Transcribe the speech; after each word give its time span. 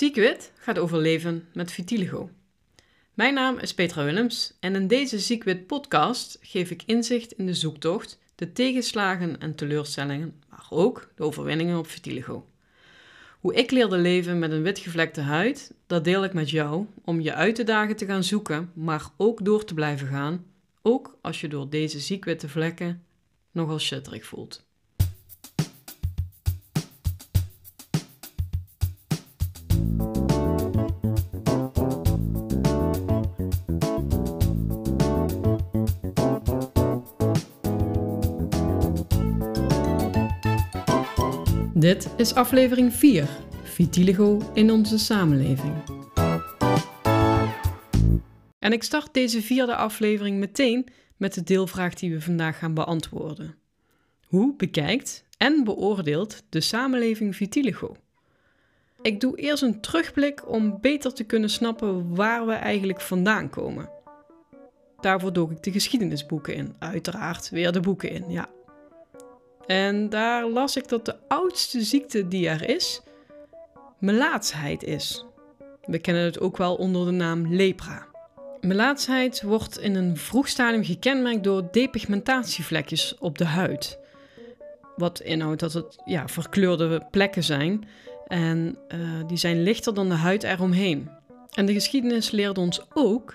Ziekwit 0.00 0.52
gaat 0.54 0.78
over 0.78 0.98
leven 0.98 1.48
met 1.52 1.72
vitiligo. 1.72 2.30
Mijn 3.14 3.34
naam 3.34 3.58
is 3.58 3.74
Petra 3.74 4.04
Willems 4.04 4.56
en 4.60 4.74
in 4.74 4.86
deze 4.86 5.18
Ziekwit 5.18 5.66
podcast 5.66 6.38
geef 6.40 6.70
ik 6.70 6.82
inzicht 6.86 7.32
in 7.32 7.46
de 7.46 7.54
zoektocht, 7.54 8.18
de 8.34 8.52
tegenslagen 8.52 9.40
en 9.40 9.54
teleurstellingen, 9.54 10.42
maar 10.48 10.66
ook 10.70 11.12
de 11.14 11.22
overwinningen 11.22 11.78
op 11.78 11.86
vitiligo. 11.86 12.46
Hoe 13.40 13.54
ik 13.54 13.70
leerde 13.70 13.96
leven 13.96 14.38
met 14.38 14.50
een 14.50 14.62
witgevlekte 14.62 15.20
huid, 15.20 15.74
dat 15.86 16.04
deel 16.04 16.24
ik 16.24 16.32
met 16.32 16.50
jou 16.50 16.86
om 17.04 17.20
je 17.20 17.34
uit 17.34 17.54
te 17.54 17.64
dagen 17.64 17.96
te 17.96 18.06
gaan 18.06 18.24
zoeken, 18.24 18.70
maar 18.74 19.04
ook 19.16 19.44
door 19.44 19.64
te 19.64 19.74
blijven 19.74 20.06
gaan, 20.06 20.44
ook 20.82 21.18
als 21.20 21.40
je 21.40 21.48
door 21.48 21.70
deze 21.70 21.98
ziekwitte 21.98 22.48
vlekken 22.48 23.04
nogal 23.50 23.78
shitterig 23.78 24.26
voelt. 24.26 24.68
Dit 41.90 42.08
is 42.16 42.34
aflevering 42.34 42.92
4: 42.92 43.28
Vitiligo 43.62 44.50
in 44.54 44.70
onze 44.70 44.98
samenleving. 44.98 45.74
En 48.58 48.72
ik 48.72 48.82
start 48.82 49.14
deze 49.14 49.42
vierde 49.42 49.74
aflevering 49.74 50.38
meteen 50.38 50.86
met 51.16 51.34
de 51.34 51.42
deelvraag 51.42 51.94
die 51.94 52.12
we 52.12 52.20
vandaag 52.20 52.58
gaan 52.58 52.74
beantwoorden. 52.74 53.54
Hoe 54.26 54.54
bekijkt 54.56 55.24
en 55.36 55.64
beoordeelt 55.64 56.42
de 56.48 56.60
samenleving 56.60 57.36
vitiligo? 57.36 57.96
Ik 59.02 59.20
doe 59.20 59.36
eerst 59.36 59.62
een 59.62 59.80
terugblik 59.80 60.48
om 60.48 60.78
beter 60.80 61.14
te 61.14 61.24
kunnen 61.24 61.50
snappen 61.50 62.14
waar 62.14 62.46
we 62.46 62.52
eigenlijk 62.52 63.00
vandaan 63.00 63.50
komen. 63.50 63.90
Daarvoor 65.00 65.32
dook 65.32 65.50
ik 65.50 65.62
de 65.62 65.72
geschiedenisboeken 65.72 66.54
in, 66.54 66.74
uiteraard 66.78 67.50
weer 67.50 67.72
de 67.72 67.80
boeken 67.80 68.10
in, 68.10 68.24
ja. 68.28 68.48
En 69.70 70.08
daar 70.08 70.48
las 70.48 70.76
ik 70.76 70.88
dat 70.88 71.04
de 71.04 71.16
oudste 71.28 71.82
ziekte 71.82 72.28
die 72.28 72.48
er 72.48 72.68
is, 72.68 73.00
melaatsheid 73.98 74.82
is. 74.82 75.24
We 75.84 75.98
kennen 75.98 76.24
het 76.24 76.40
ook 76.40 76.56
wel 76.56 76.74
onder 76.74 77.04
de 77.04 77.10
naam 77.10 77.54
lepra. 77.54 78.06
Melaatsheid 78.60 79.42
wordt 79.42 79.78
in 79.78 79.94
een 79.94 80.16
vroeg 80.16 80.48
stadium 80.48 80.84
gekenmerkt 80.84 81.44
door 81.44 81.68
depigmentatievlekjes 81.70 83.16
op 83.18 83.38
de 83.38 83.44
huid. 83.44 83.98
Wat 84.96 85.20
inhoudt 85.20 85.60
dat 85.60 85.72
het 85.72 86.02
ja, 86.04 86.28
verkleurde 86.28 87.06
plekken 87.10 87.44
zijn 87.44 87.88
en 88.26 88.76
uh, 88.88 88.98
die 89.26 89.38
zijn 89.38 89.62
lichter 89.62 89.94
dan 89.94 90.08
de 90.08 90.14
huid 90.14 90.42
eromheen. 90.42 91.10
En 91.50 91.66
de 91.66 91.72
geschiedenis 91.72 92.30
leert 92.30 92.58
ons 92.58 92.82
ook 92.94 93.34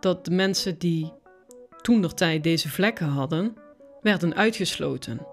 dat 0.00 0.24
de 0.24 0.30
mensen 0.30 0.78
die 0.78 1.12
toen 1.82 2.00
der 2.00 2.14
tijd 2.14 2.42
deze 2.42 2.68
vlekken 2.68 3.08
hadden, 3.08 3.56
werden 4.02 4.34
uitgesloten. 4.34 5.32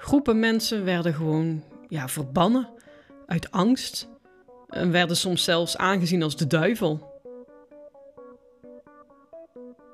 Groepen 0.00 0.38
mensen 0.38 0.84
werden 0.84 1.14
gewoon 1.14 1.62
ja, 1.88 2.08
verbannen 2.08 2.68
uit 3.26 3.50
angst 3.50 4.08
en 4.68 4.90
werden 4.90 5.16
soms 5.16 5.44
zelfs 5.44 5.76
aangezien 5.76 6.22
als 6.22 6.36
de 6.36 6.46
duivel. 6.46 7.20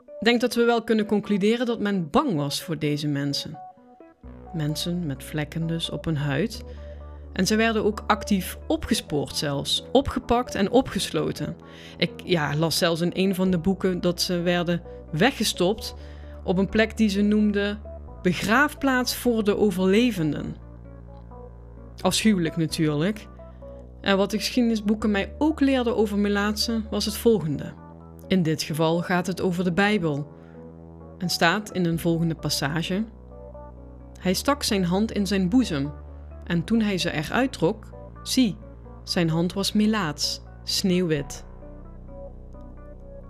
Ik 0.06 0.24
denk 0.24 0.40
dat 0.40 0.54
we 0.54 0.64
wel 0.64 0.82
kunnen 0.82 1.06
concluderen 1.06 1.66
dat 1.66 1.80
men 1.80 2.10
bang 2.10 2.34
was 2.34 2.62
voor 2.62 2.78
deze 2.78 3.08
mensen. 3.08 3.58
Mensen 4.52 5.06
met 5.06 5.24
vlekken 5.24 5.66
dus 5.66 5.90
op 5.90 6.04
hun 6.04 6.16
huid. 6.16 6.64
En 7.32 7.46
ze 7.46 7.56
werden 7.56 7.84
ook 7.84 8.04
actief 8.06 8.58
opgespoord 8.66 9.36
zelfs, 9.36 9.84
opgepakt 9.92 10.54
en 10.54 10.70
opgesloten. 10.70 11.56
Ik 11.96 12.10
ja, 12.24 12.56
las 12.56 12.78
zelfs 12.78 13.00
in 13.00 13.10
een 13.14 13.34
van 13.34 13.50
de 13.50 13.58
boeken 13.58 14.00
dat 14.00 14.20
ze 14.20 14.40
werden 14.40 14.82
weggestopt 15.12 15.94
op 16.44 16.58
een 16.58 16.68
plek 16.68 16.96
die 16.96 17.08
ze 17.08 17.22
noemden 17.22 17.80
begraafplaats 18.22 19.16
voor 19.16 19.44
de 19.44 19.56
overlevenden. 19.56 20.56
Afschuwelijk 22.00 22.56
natuurlijk. 22.56 23.26
En 24.00 24.16
wat 24.16 24.30
de 24.30 24.36
geschiedenisboeken 24.36 25.10
mij 25.10 25.34
ook 25.38 25.60
leerden 25.60 25.96
over 25.96 26.18
Melaatse 26.18 26.82
was 26.90 27.04
het 27.04 27.16
volgende. 27.16 27.72
In 28.28 28.42
dit 28.42 28.62
geval 28.62 29.02
gaat 29.02 29.26
het 29.26 29.40
over 29.40 29.64
de 29.64 29.72
Bijbel. 29.72 30.34
En 31.18 31.28
staat 31.28 31.70
in 31.72 31.84
een 31.84 31.98
volgende 31.98 32.34
passage: 32.34 33.04
Hij 34.20 34.34
stak 34.34 34.62
zijn 34.62 34.84
hand 34.84 35.12
in 35.12 35.26
zijn 35.26 35.48
boezem, 35.48 35.92
en 36.44 36.64
toen 36.64 36.80
hij 36.80 36.98
ze 36.98 37.10
eruit 37.10 37.52
trok, 37.52 37.90
zie, 38.22 38.56
zijn 39.04 39.30
hand 39.30 39.52
was 39.52 39.72
melaats, 39.72 40.40
sneeuwwit. 40.64 41.44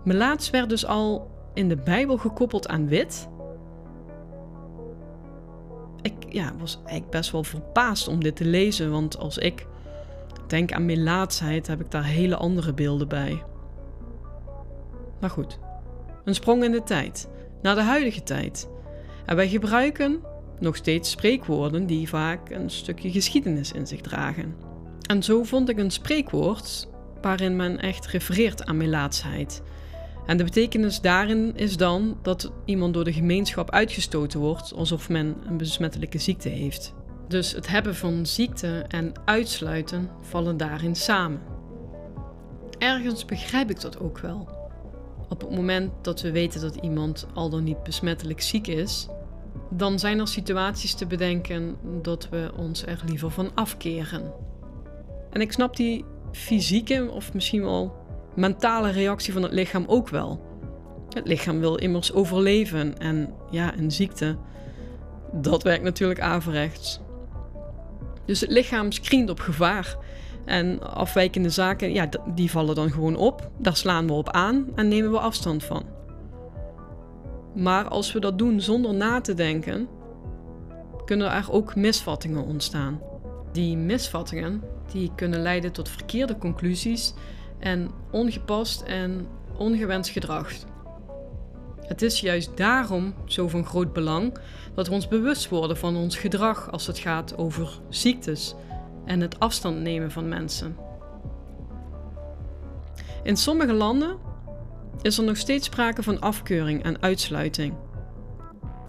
Melaats 0.05 0.51
werd 0.51 0.69
dus 0.69 0.87
al 0.87 1.31
in 1.55 1.69
de 1.69 1.77
Bijbel 1.77 2.17
gekoppeld 2.17 2.69
aan 2.69 2.89
wit 2.89 3.29
ik 6.03 6.13
ja, 6.29 6.53
was 6.59 6.77
eigenlijk 6.77 7.11
best 7.11 7.31
wel 7.31 7.45
verbaasd 7.45 8.09
om 8.09 8.23
dit 8.23 8.37
te 8.37 8.45
lezen, 8.45 8.91
want 8.91 9.19
als 9.19 9.39
ik 9.39 9.67
denk 10.47 10.73
aan 10.73 10.87
melaatsheid, 10.87 11.67
heb 11.67 11.81
ik 11.81 11.91
daar 11.91 12.05
hele 12.05 12.37
andere 12.37 12.75
beelden 12.75 13.09
bij. 13.09 13.43
Maar 15.21 15.31
goed, 15.31 15.59
een 16.25 16.35
sprong 16.35 16.65
in 16.65 16.73
de 16.73 16.83
tijd, 16.83 17.29
naar 17.63 17.75
de 17.75 17.83
huidige 17.83 18.23
tijd. 18.23 18.69
En 19.27 19.37
wij 19.37 19.49
gebruiken 19.49 20.21
nog 20.61 20.77
steeds 20.77 21.11
spreekwoorden 21.11 21.87
die 21.87 22.09
vaak 22.09 22.51
een 22.51 22.71
stukje 22.71 23.11
geschiedenis 23.11 23.73
in 23.73 23.87
zich 23.87 24.01
dragen. 24.01 24.55
En 25.07 25.23
zo 25.23 25.43
vond 25.43 25.69
ik 25.69 25.79
een 25.79 25.91
spreekwoord 25.91 26.89
waarin 27.21 27.57
men 27.57 27.81
echt 27.81 28.07
refereert 28.07 28.65
aan 28.65 28.77
melaatsheid. 28.77 29.63
En 30.27 30.37
de 30.37 30.45
betekenis 30.45 31.01
daarin 31.01 31.57
is 31.57 31.77
dan 31.77 32.19
dat 32.23 32.53
iemand 32.65 32.95
door 32.95 33.05
de 33.05 33.13
gemeenschap 33.13 33.71
uitgestoten 33.71 34.41
wordt 34.41 34.75
alsof 34.75 35.09
men 35.09 35.37
een 35.47 35.57
besmettelijke 35.57 36.19
ziekte 36.19 36.49
heeft. 36.49 36.95
Dus 37.29 37.53
het 37.53 37.69
hebben 37.69 37.95
van 37.95 38.27
ziekte 38.27 38.85
en 38.89 39.13
uitsluiten 39.25 40.11
vallen 40.21 40.57
daarin 40.57 40.97
samen. 40.97 41.41
Ergens 42.79 43.25
begrijp 43.25 43.71
ik 43.71 43.81
dat 43.81 44.01
ook 44.01 44.19
wel. 44.19 44.49
Op 45.29 45.41
het 45.41 45.51
moment 45.51 45.93
dat 46.03 46.21
we 46.21 46.31
weten 46.31 46.61
dat 46.61 46.77
iemand 46.77 47.27
al 47.35 47.51
dan 47.51 47.65
niet 47.65 47.83
besmettelijk 47.83 48.41
ziek 48.41 48.67
is, 48.67 49.09
dan 49.71 49.99
zijn 49.99 50.19
er 50.19 50.29
situaties 50.29 50.95
te 50.95 51.07
bedenken 51.07 51.77
dat 52.03 52.29
we 52.29 52.51
ons 52.57 52.87
er 52.87 53.03
liever 53.07 53.31
van 53.31 53.51
afkeren. 53.55 54.33
En 55.31 55.41
ik 55.41 55.53
snap 55.53 55.77
die 55.77 56.05
fysieke 56.33 57.11
of 57.11 57.35
misschien 57.35 57.63
wel 57.63 58.06
mentale 58.37 58.91
reactie 58.91 59.33
van 59.33 59.43
het 59.43 59.53
lichaam 59.53 59.85
ook 59.87 60.09
wel. 60.09 60.45
Het 61.09 61.27
lichaam 61.27 61.61
wil 61.61 61.75
immers 61.75 62.13
overleven 62.13 62.99
en 62.99 63.35
ja, 63.51 63.79
een 63.79 63.91
ziekte, 63.91 64.37
dat 65.33 65.63
werkt 65.63 65.85
natuurlijk 65.85 66.21
averechts. 66.21 67.01
Dus 68.25 68.41
het 68.41 68.51
lichaam 68.51 68.93
screent 68.93 69.31
op 69.31 69.41
gevaar. 69.41 69.97
En 70.45 70.95
afwijkende 70.95 71.51
zaken, 71.51 71.93
ja, 71.93 72.09
die 72.35 72.51
vallen 72.51 72.75
dan 72.75 72.91
gewoon 72.91 73.17
op. 73.17 73.51
Daar 73.59 73.77
slaan 73.77 74.07
we 74.07 74.13
op 74.13 74.31
aan 74.31 74.67
en 74.75 74.89
nemen 74.89 75.11
we 75.11 75.19
afstand 75.19 75.65
van. 75.65 75.85
Maar 77.55 77.89
als 77.89 78.13
we 78.13 78.21
dat 78.21 78.39
doen 78.39 78.61
zonder 78.61 78.95
na 78.95 79.21
te 79.21 79.35
denken, 79.35 79.89
kunnen 81.05 81.33
er 81.33 81.53
ook 81.53 81.75
misvattingen 81.75 82.45
ontstaan. 82.45 83.01
Die 83.53 83.77
misvattingen 83.77 84.63
die 84.93 85.13
kunnen 85.15 85.41
leiden 85.41 85.73
tot 85.73 85.89
verkeerde 85.89 86.39
conclusies 86.39 87.15
en 87.67 87.91
ongepast 88.11 88.83
en 88.83 89.27
ongewenst 89.57 90.11
gedrag. 90.11 90.53
Het 91.81 92.03
is 92.03 92.21
juist 92.21 92.57
daarom 92.57 93.15
zo 93.25 93.49
van 93.49 93.65
groot 93.65 93.93
belang 93.93 94.39
dat 94.75 94.87
we 94.87 94.93
ons 94.93 95.09
bewust 95.09 95.49
worden 95.49 95.77
van 95.77 95.97
ons 95.97 96.17
gedrag 96.17 96.71
als 96.73 96.87
het 96.87 96.99
gaat 96.99 97.37
over 97.37 97.81
ziektes 97.89 98.55
en 99.05 99.21
het 99.21 99.39
afstand 99.39 99.81
nemen 99.81 100.11
van 100.11 100.29
mensen. 100.29 100.77
In 103.23 103.37
sommige 103.37 103.73
landen 103.73 104.17
is 105.03 105.19
er 105.19 105.25
nog 105.25 105.37
steeds 105.37 105.67
sprake 105.67 106.03
van 106.03 106.21
afkeuring 106.21 106.83
en 106.83 107.03
uitsluiting 107.03 107.75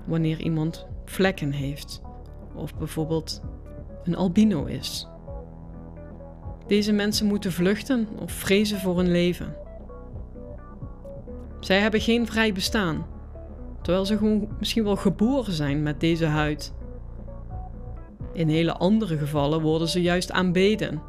wanneer 0.06 0.40
iemand 0.40 0.88
vlekken 1.06 1.52
heeft 1.52 2.02
of 2.56 2.78
bijvoorbeeld 2.78 3.42
een 4.04 4.16
albino 4.16 4.66
is. 4.66 5.08
Deze 6.68 6.92
mensen 6.92 7.28
moeten 7.28 7.52
vluchten 7.52 8.08
of 8.20 8.32
vrezen 8.32 8.80
voor 8.80 8.98
hun 8.98 9.12
leven. 9.12 9.56
Zij 11.60 11.80
hebben 11.80 12.02
geen 12.02 12.26
vrij 12.26 12.54
bestaan, 12.54 13.06
terwijl 13.82 14.06
ze 14.06 14.18
gewoon 14.18 14.48
misschien 14.60 14.84
wel 14.84 14.96
geboren 14.96 15.54
zijn 15.54 15.84
met 15.84 16.00
deze 16.00 16.26
huid. 16.26 16.74
In 18.34 18.48
hele 18.48 18.74
andere 18.74 19.18
gevallen 19.18 19.62
worden 19.62 19.88
ze 19.88 20.02
juist 20.02 20.32
aanbeden. 20.32 21.02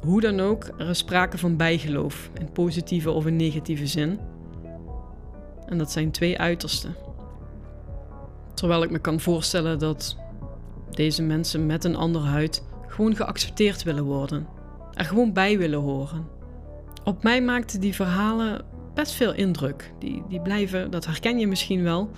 Hoe 0.00 0.20
dan 0.20 0.40
ook, 0.40 0.70
er 0.76 0.88
is 0.88 0.98
sprake 0.98 1.38
van 1.38 1.56
bijgeloof, 1.56 2.30
in 2.40 2.52
positieve 2.52 3.10
of 3.10 3.26
in 3.26 3.36
negatieve 3.36 3.86
zin. 3.86 4.18
En 5.66 5.78
dat 5.78 5.90
zijn 5.90 6.10
twee 6.10 6.38
uitersten. 6.38 6.94
Terwijl 8.54 8.82
ik 8.82 8.90
me 8.90 8.98
kan 8.98 9.20
voorstellen 9.20 9.78
dat 9.78 10.16
deze 10.90 11.22
mensen 11.22 11.66
met 11.66 11.84
een 11.84 11.96
andere 11.96 12.26
huid 12.26 12.62
gewoon 13.02 13.16
geaccepteerd 13.26 13.82
willen 13.82 14.04
worden. 14.04 14.46
er 14.94 15.04
gewoon 15.04 15.32
bij 15.32 15.58
willen 15.58 15.80
horen. 15.80 16.26
Op 17.04 17.22
mij 17.22 17.42
maakten 17.42 17.80
die 17.80 17.94
verhalen 17.94 18.64
best 18.94 19.12
veel 19.12 19.34
indruk. 19.34 19.92
Die, 19.98 20.22
die 20.28 20.40
blijven, 20.40 20.90
dat 20.90 21.06
herken 21.06 21.38
je 21.38 21.46
misschien 21.46 21.82
wel, 21.82 22.10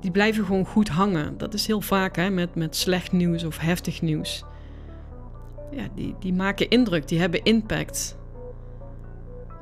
die 0.00 0.10
blijven 0.10 0.44
gewoon 0.44 0.64
goed 0.64 0.88
hangen. 0.88 1.38
Dat 1.38 1.54
is 1.54 1.66
heel 1.66 1.80
vaak 1.80 2.16
hè, 2.16 2.30
met, 2.30 2.54
met 2.54 2.76
slecht 2.76 3.12
nieuws 3.12 3.44
of 3.44 3.58
heftig 3.58 4.02
nieuws. 4.02 4.44
Ja, 5.70 5.88
die, 5.94 6.14
die 6.20 6.32
maken 6.32 6.68
indruk, 6.68 7.08
die 7.08 7.20
hebben 7.20 7.42
impact. 7.42 8.16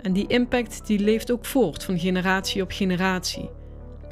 En 0.02 0.12
die 0.12 0.26
impact 0.26 0.86
die 0.86 0.98
leeft 0.98 1.32
ook 1.32 1.44
voort 1.44 1.84
van 1.84 1.98
generatie 1.98 2.62
op 2.62 2.70
generatie. 2.70 3.50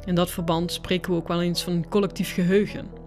In 0.05 0.15
dat 0.15 0.31
verband 0.31 0.71
spreken 0.71 1.11
we 1.11 1.17
ook 1.17 1.27
wel 1.27 1.41
eens 1.41 1.63
van 1.63 1.85
collectief 1.89 2.33
geheugen. 2.33 3.04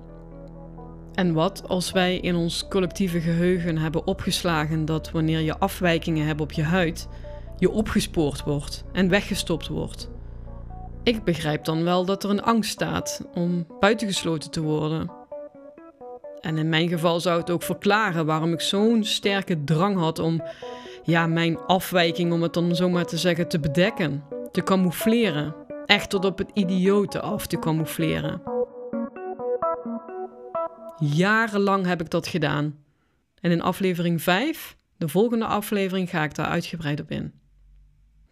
En 1.19 1.33
wat 1.33 1.63
als 1.69 1.93
wij 1.93 2.17
in 2.19 2.37
ons 2.37 2.69
collectieve 2.69 3.21
geheugen 3.21 3.79
hebben 3.79 4.07
opgeslagen 4.07 4.85
dat 4.85 5.11
wanneer 5.11 5.41
je 5.41 5.59
afwijkingen 5.59 6.27
hebt 6.27 6.41
op 6.41 6.53
je 6.53 6.63
huid, 6.63 7.09
je 7.57 7.71
opgespoord 7.71 8.45
wordt 8.45 8.85
en 8.93 9.09
weggestopt 9.09 9.69
wordt? 9.69 10.11
Ik 11.03 11.25
begrijp 11.25 11.65
dan 11.65 11.85
wel 11.85 12.05
dat 12.05 12.25
er 12.25 12.31
een 12.31 12.43
angst 12.43 12.71
staat 12.71 13.27
om 13.35 13.67
buitengesloten 13.81 14.51
te 14.51 14.61
worden. 14.61 15.11
En 16.41 16.59
in 16.59 16.69
mijn 16.69 16.89
geval 16.89 17.21
zou 17.21 17.41
het 17.41 17.51
ook 17.51 17.63
verklaren 17.63 18.27
waarom 18.27 18.53
ik 18.53 18.61
zo'n 18.61 19.05
sterke 19.05 19.65
drang 19.65 19.97
had 19.97 20.19
om 20.19 20.43
ja, 21.03 21.27
mijn 21.27 21.59
afwijking, 21.59 22.33
om 22.33 22.43
het 22.43 22.55
dan 22.55 22.77
zomaar 22.77 23.07
te 23.07 23.17
zeggen, 23.17 23.49
te 23.49 23.61
bedekken, 23.61 24.25
te 24.53 24.63
camoufleren. 24.63 25.55
Echt 25.87 26.11
tot 26.11 26.25
op 26.25 26.39
het 26.39 26.51
idiote 26.55 27.21
af 27.21 27.47
te 27.47 27.59
camoufleren. 27.59 28.58
Jarenlang 31.01 31.87
heb 31.87 32.01
ik 32.01 32.11
dat 32.11 32.27
gedaan. 32.27 32.79
En 33.41 33.51
in 33.51 33.63
aflevering 33.63 34.23
5, 34.23 34.77
de 34.97 35.09
volgende 35.09 35.45
aflevering, 35.45 36.11
ga 36.11 36.25
ik 36.25 36.35
daar 36.35 36.47
uitgebreid 36.47 37.01
op 37.01 37.11
in. 37.11 37.33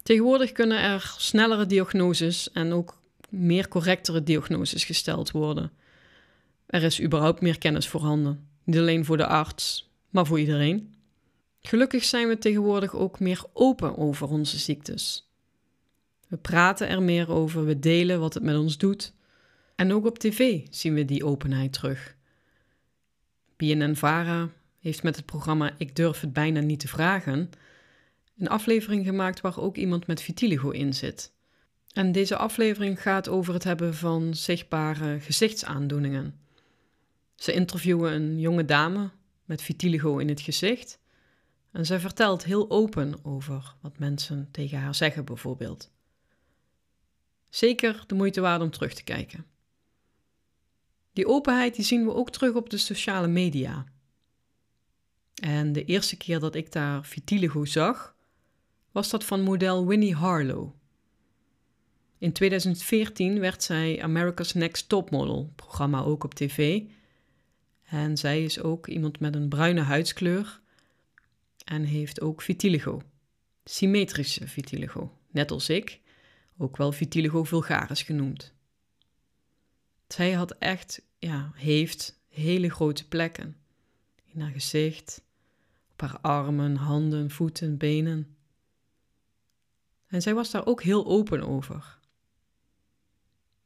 Tegenwoordig 0.03 0.51
kunnen 0.51 0.81
er 0.81 1.15
snellere 1.17 1.65
diagnoses 1.65 2.51
en 2.51 2.73
ook 2.73 3.01
meer 3.29 3.67
correctere 3.67 4.23
diagnoses 4.23 4.83
gesteld 4.85 5.31
worden. 5.31 5.71
Er 6.65 6.83
is 6.83 7.01
überhaupt 7.01 7.41
meer 7.41 7.57
kennis 7.57 7.87
voorhanden. 7.87 8.47
Niet 8.63 8.77
alleen 8.77 9.05
voor 9.05 9.17
de 9.17 9.25
arts, 9.25 9.91
maar 10.09 10.25
voor 10.25 10.39
iedereen. 10.39 10.95
Gelukkig 11.61 12.03
zijn 12.03 12.27
we 12.27 12.37
tegenwoordig 12.37 12.95
ook 12.95 13.19
meer 13.19 13.43
open 13.53 13.97
over 13.97 14.27
onze 14.27 14.57
ziektes. 14.57 15.31
We 16.27 16.37
praten 16.37 16.87
er 16.87 17.01
meer 17.01 17.31
over, 17.31 17.65
we 17.65 17.79
delen 17.79 18.19
wat 18.19 18.33
het 18.33 18.43
met 18.43 18.57
ons 18.57 18.77
doet. 18.77 19.13
En 19.75 19.93
ook 19.93 20.05
op 20.05 20.19
tv 20.19 20.61
zien 20.69 20.93
we 20.93 21.05
die 21.05 21.25
openheid 21.25 21.73
terug. 21.73 22.16
BNN-Vara 23.57 24.49
heeft 24.79 25.03
met 25.03 25.15
het 25.15 25.25
programma 25.25 25.75
Ik 25.77 25.95
durf 25.95 26.21
het 26.21 26.33
bijna 26.33 26.59
niet 26.59 26.79
te 26.79 26.87
vragen 26.87 27.49
een 28.37 28.47
aflevering 28.47 29.05
gemaakt 29.05 29.41
waar 29.41 29.59
ook 29.59 29.75
iemand 29.75 30.07
met 30.07 30.21
vitiligo 30.21 30.69
in 30.69 30.93
zit. 30.93 31.33
En 31.93 32.11
deze 32.11 32.37
aflevering 32.37 33.01
gaat 33.01 33.27
over 33.27 33.53
het 33.53 33.63
hebben 33.63 33.95
van 33.95 34.33
zichtbare 34.33 35.19
gezichtsaandoeningen. 35.19 36.39
Ze 37.35 37.53
interviewen 37.53 38.13
een 38.13 38.39
jonge 38.39 38.65
dame 38.65 39.09
met 39.45 39.61
vitiligo 39.61 40.17
in 40.17 40.27
het 40.29 40.41
gezicht 40.41 40.99
en 41.71 41.85
zij 41.85 41.99
vertelt 41.99 42.43
heel 42.43 42.69
open 42.69 43.19
over 43.23 43.75
wat 43.81 43.99
mensen 43.99 44.47
tegen 44.51 44.79
haar 44.79 44.95
zeggen, 44.95 45.25
bijvoorbeeld. 45.25 45.91
Zeker 47.49 48.03
de 48.07 48.15
moeite 48.15 48.41
waard 48.41 48.61
om 48.61 48.71
terug 48.71 48.93
te 48.93 49.03
kijken. 49.03 49.45
Die 51.17 51.27
openheid 51.27 51.75
die 51.75 51.85
zien 51.85 52.05
we 52.05 52.13
ook 52.13 52.31
terug 52.31 52.53
op 52.53 52.69
de 52.69 52.77
sociale 52.77 53.27
media. 53.27 53.85
En 55.35 55.73
de 55.73 55.85
eerste 55.85 56.17
keer 56.17 56.39
dat 56.39 56.55
ik 56.55 56.71
daar 56.71 57.05
vitiligo 57.05 57.65
zag, 57.65 58.15
was 58.91 59.09
dat 59.09 59.23
van 59.23 59.41
model 59.41 59.87
Winnie 59.87 60.15
Harlow. 60.15 60.73
In 62.17 62.31
2014 62.33 63.39
werd 63.39 63.63
zij 63.63 64.01
America's 64.01 64.53
Next 64.53 64.89
Top 64.89 65.09
Model, 65.09 65.51
programma 65.55 66.01
ook 66.01 66.23
op 66.23 66.33
tv. 66.33 66.81
En 67.83 68.17
zij 68.17 68.43
is 68.43 68.59
ook 68.59 68.87
iemand 68.87 69.19
met 69.19 69.35
een 69.35 69.49
bruine 69.49 69.81
huidskleur 69.81 70.61
en 71.65 71.83
heeft 71.83 72.21
ook 72.21 72.41
vitiligo. 72.41 73.01
Symmetrische 73.63 74.47
vitiligo, 74.47 75.17
net 75.31 75.51
als 75.51 75.69
ik, 75.69 76.01
ook 76.57 76.77
wel 76.77 76.91
vitiligo 76.91 77.43
vulgaris 77.43 78.01
genoemd. 78.01 78.55
Zij 80.07 80.31
had 80.31 80.51
echt, 80.51 81.01
ja, 81.17 81.51
heeft 81.53 82.19
hele 82.27 82.69
grote 82.69 83.07
plekken. 83.07 83.55
In 84.25 84.41
haar 84.41 84.51
gezicht, 84.51 85.21
op 85.91 86.01
haar 86.01 86.19
armen, 86.19 86.75
handen, 86.75 87.31
voeten, 87.31 87.77
benen. 87.77 88.35
En 90.07 90.21
zij 90.21 90.33
was 90.33 90.51
daar 90.51 90.65
ook 90.65 90.83
heel 90.83 91.05
open 91.05 91.41
over. 91.41 91.99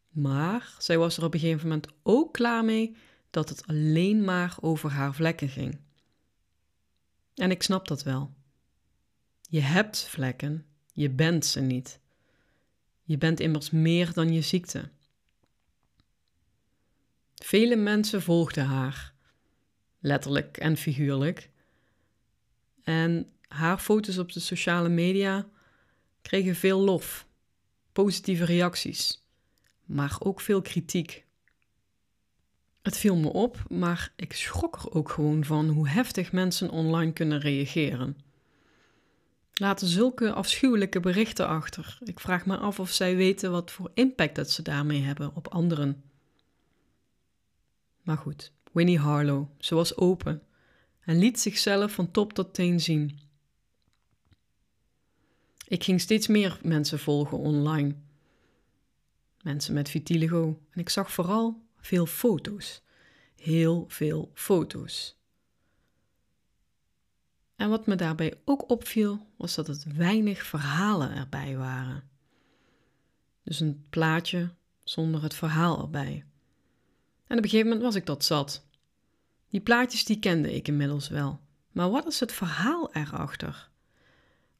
Maar 0.09 0.75
zij 0.77 0.97
was 0.97 1.17
er 1.17 1.23
op 1.23 1.33
een 1.33 1.39
gegeven 1.39 1.67
moment 1.67 1.87
ook 2.03 2.33
klaar 2.33 2.65
mee 2.65 2.95
dat 3.29 3.49
het 3.49 3.67
alleen 3.67 4.23
maar 4.23 4.57
over 4.59 4.89
haar 4.89 5.13
vlekken 5.13 5.49
ging. 5.49 5.79
En 7.35 7.51
ik 7.51 7.63
snap 7.63 7.87
dat 7.87 8.03
wel. 8.03 8.33
Je 9.41 9.59
hebt 9.59 10.03
vlekken, 10.03 10.65
je 10.93 11.09
bent 11.09 11.45
ze 11.45 11.59
niet. 11.59 11.99
Je 13.03 13.17
bent 13.17 13.39
immers 13.39 13.69
meer 13.69 14.13
dan 14.13 14.33
je 14.33 14.41
ziekte. 14.41 14.89
Vele 17.43 17.75
mensen 17.75 18.21
volgden 18.21 18.65
haar, 18.65 19.13
letterlijk 19.99 20.57
en 20.57 20.77
figuurlijk. 20.77 21.49
En 22.83 23.31
haar 23.47 23.77
foto's 23.77 24.17
op 24.17 24.31
de 24.31 24.39
sociale 24.39 24.89
media 24.89 25.47
kregen 26.21 26.55
veel 26.55 26.79
lof, 26.79 27.27
positieve 27.91 28.45
reacties, 28.45 29.23
maar 29.85 30.15
ook 30.19 30.41
veel 30.41 30.61
kritiek. 30.61 31.25
Het 32.81 32.97
viel 32.97 33.15
me 33.15 33.33
op, 33.33 33.63
maar 33.69 34.13
ik 34.15 34.33
schrok 34.33 34.75
er 34.75 34.91
ook 34.91 35.09
gewoon 35.09 35.45
van 35.45 35.69
hoe 35.69 35.87
heftig 35.87 36.31
mensen 36.31 36.69
online 36.69 37.13
kunnen 37.13 37.39
reageren. 37.39 38.17
Laten 39.53 39.87
zulke 39.87 40.33
afschuwelijke 40.33 40.99
berichten 40.99 41.47
achter. 41.47 41.97
Ik 42.03 42.19
vraag 42.19 42.45
me 42.45 42.57
af 42.57 42.79
of 42.79 42.91
zij 42.91 43.15
weten 43.15 43.51
wat 43.51 43.71
voor 43.71 43.91
impact 43.93 44.35
dat 44.35 44.51
ze 44.51 44.61
daarmee 44.61 45.01
hebben 45.01 45.35
op 45.35 45.47
anderen. 45.47 46.10
Maar 48.01 48.17
goed, 48.17 48.51
Winnie 48.71 48.99
Harlow, 48.99 49.47
ze 49.57 49.75
was 49.75 49.97
open 49.97 50.43
en 50.99 51.17
liet 51.17 51.39
zichzelf 51.39 51.93
van 51.93 52.11
top 52.11 52.33
tot 52.33 52.53
teen 52.53 52.79
zien. 52.79 53.19
Ik 55.67 55.83
ging 55.83 56.01
steeds 56.01 56.27
meer 56.27 56.59
mensen 56.63 56.99
volgen 56.99 57.37
online. 57.37 57.95
Mensen 59.41 59.73
met 59.73 59.89
vitiligo. 59.89 60.59
En 60.71 60.79
ik 60.79 60.89
zag 60.89 61.11
vooral 61.11 61.65
veel 61.77 62.05
foto's. 62.05 62.81
Heel 63.35 63.85
veel 63.87 64.31
foto's. 64.33 65.19
En 67.55 67.69
wat 67.69 67.87
me 67.87 67.95
daarbij 67.95 68.41
ook 68.45 68.69
opviel, 68.69 69.27
was 69.37 69.55
dat 69.55 69.67
het 69.67 69.83
weinig 69.95 70.45
verhalen 70.45 71.15
erbij 71.15 71.57
waren. 71.57 72.09
Dus 73.43 73.59
een 73.59 73.85
plaatje 73.89 74.53
zonder 74.83 75.23
het 75.23 75.33
verhaal 75.33 75.81
erbij. 75.81 76.25
En 77.31 77.37
op 77.37 77.43
een 77.43 77.49
gegeven 77.49 77.71
moment 77.71 77.85
was 77.85 77.95
ik 77.95 78.05
dat 78.05 78.25
zat. 78.25 78.65
Die 79.49 79.61
plaatjes 79.61 80.05
die 80.05 80.19
kende 80.19 80.53
ik 80.53 80.67
inmiddels 80.67 81.09
wel. 81.09 81.39
Maar 81.71 81.89
wat 81.89 82.07
is 82.07 82.19
het 82.19 82.31
verhaal 82.31 82.93
erachter? 82.93 83.69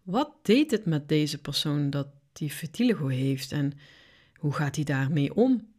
Wat 0.02 0.32
deed 0.42 0.72
het 0.72 0.86
met 0.86 1.10
deze 1.10 1.42
persoon 1.42 1.90
dat 1.90 2.08
die 2.32 2.52
vitiligo 2.52 3.08
heeft 3.08 3.52
en 3.52 3.74
hoe 4.36 4.54
gaat 4.54 4.76
hij 4.76 4.84
daarmee 4.84 5.36
om? 5.36 5.74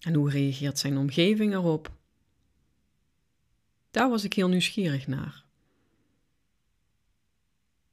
En 0.00 0.14
hoe 0.14 0.30
reageert 0.30 0.78
zijn 0.78 0.96
omgeving 0.96 1.52
erop? 1.52 1.92
Daar 3.90 4.10
was 4.10 4.24
ik 4.24 4.32
heel 4.32 4.48
nieuwsgierig 4.48 5.06
naar. 5.06 5.44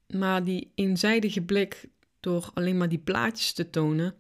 Maar 0.08 0.44
die 0.44 0.72
eenzijdige 0.76 1.42
blik 1.42 1.90
door 2.20 2.52
alleen 2.54 2.78
maar 2.78 2.90
die 2.90 3.00
plaatjes 3.00 3.54
te 3.54 3.70
tonen, 3.70 4.16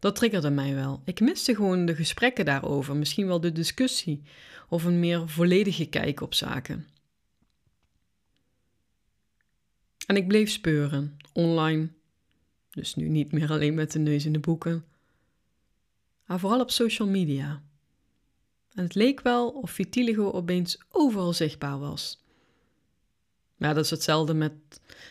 dat 0.00 0.16
triggerde 0.16 0.50
mij 0.50 0.74
wel. 0.74 1.02
Ik 1.04 1.20
miste 1.20 1.54
gewoon 1.54 1.86
de 1.86 1.94
gesprekken 1.94 2.44
daarover, 2.44 2.96
misschien 2.96 3.26
wel 3.26 3.40
de 3.40 3.52
discussie 3.52 4.22
of 4.68 4.84
een 4.84 5.00
meer 5.00 5.28
volledige 5.28 5.86
kijk 5.86 6.20
op 6.20 6.34
zaken. 6.34 6.88
En 10.06 10.16
ik 10.16 10.28
bleef 10.28 10.50
speuren, 10.50 11.16
online. 11.32 11.88
Dus 12.70 12.94
nu 12.94 13.08
niet 13.08 13.32
meer 13.32 13.50
alleen 13.50 13.74
met 13.74 13.92
de 13.92 13.98
neus 13.98 14.24
in 14.24 14.32
de 14.32 14.38
boeken. 14.38 14.84
Maar 16.26 16.38
vooral 16.38 16.60
op 16.60 16.70
social 16.70 17.08
media. 17.08 17.62
En 18.74 18.82
het 18.82 18.94
leek 18.94 19.20
wel 19.20 19.50
of 19.50 19.70
vitiligo 19.70 20.30
opeens 20.30 20.78
overal 20.90 21.32
zichtbaar 21.32 21.78
was. 21.78 22.19
Ja, 23.60 23.72
dat 23.72 23.84
is 23.84 23.90
hetzelfde 23.90 24.34
met 24.34 24.52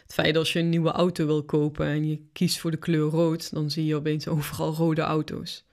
het 0.03 0.13
feit 0.13 0.35
als 0.35 0.53
je 0.53 0.59
een 0.59 0.69
nieuwe 0.69 0.91
auto 0.91 1.25
wil 1.25 1.43
kopen 1.43 1.85
en 1.85 2.07
je 2.07 2.21
kiest 2.31 2.59
voor 2.59 2.71
de 2.71 2.77
kleur 2.77 3.09
rood, 3.09 3.51
dan 3.53 3.71
zie 3.71 3.85
je 3.85 3.95
opeens 3.95 4.27
overal 4.27 4.73
rode 4.73 5.01
auto's. 5.01 5.65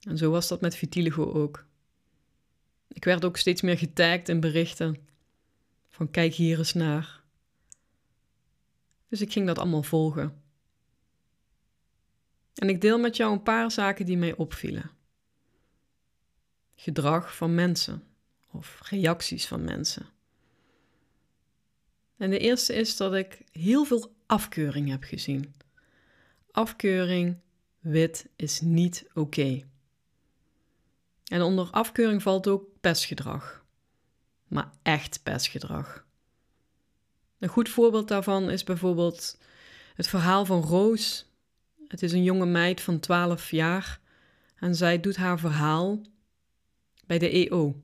En 0.00 0.18
zo 0.18 0.30
was 0.30 0.48
dat 0.48 0.60
met 0.60 0.76
vitiligo 0.76 1.32
ook. 1.32 1.64
Ik 2.88 3.04
werd 3.04 3.24
ook 3.24 3.36
steeds 3.36 3.62
meer 3.62 3.78
getagd 3.78 4.28
in 4.28 4.40
berichten 4.40 4.96
Van 5.90 6.10
kijk 6.10 6.34
hier 6.34 6.58
eens 6.58 6.72
naar. 6.72 7.22
Dus 9.08 9.20
ik 9.20 9.32
ging 9.32 9.46
dat 9.46 9.58
allemaal 9.58 9.82
volgen. 9.82 10.42
En 12.54 12.68
ik 12.68 12.80
deel 12.80 12.98
met 12.98 13.16
jou 13.16 13.32
een 13.32 13.42
paar 13.42 13.70
zaken 13.70 14.06
die 14.06 14.16
mij 14.16 14.34
opvielen. 14.34 14.90
Gedrag 16.76 17.36
van 17.36 17.54
mensen 17.54 18.02
of 18.50 18.80
reacties 18.88 19.46
van 19.46 19.64
mensen. 19.64 20.06
En 22.20 22.30
de 22.30 22.38
eerste 22.38 22.74
is 22.74 22.96
dat 22.96 23.14
ik 23.14 23.42
heel 23.52 23.84
veel 23.84 24.14
afkeuring 24.26 24.88
heb 24.88 25.04
gezien. 25.04 25.54
Afkeuring, 26.50 27.36
wit 27.78 28.28
is 28.36 28.60
niet 28.60 29.06
oké. 29.14 29.62
En 31.24 31.42
onder 31.42 31.70
afkeuring 31.70 32.22
valt 32.22 32.48
ook 32.48 32.64
pestgedrag. 32.80 33.64
Maar 34.48 34.72
echt 34.82 35.22
pestgedrag. 35.22 36.06
Een 37.38 37.48
goed 37.48 37.68
voorbeeld 37.68 38.08
daarvan 38.08 38.50
is 38.50 38.64
bijvoorbeeld 38.64 39.38
het 39.94 40.08
verhaal 40.08 40.44
van 40.44 40.62
Roos. 40.62 41.26
Het 41.88 42.02
is 42.02 42.12
een 42.12 42.24
jonge 42.24 42.46
meid 42.46 42.80
van 42.80 43.00
12 43.00 43.50
jaar 43.50 44.00
en 44.56 44.74
zij 44.74 45.00
doet 45.00 45.16
haar 45.16 45.38
verhaal 45.38 46.00
bij 47.06 47.18
de 47.18 47.30
EO. 47.30 47.80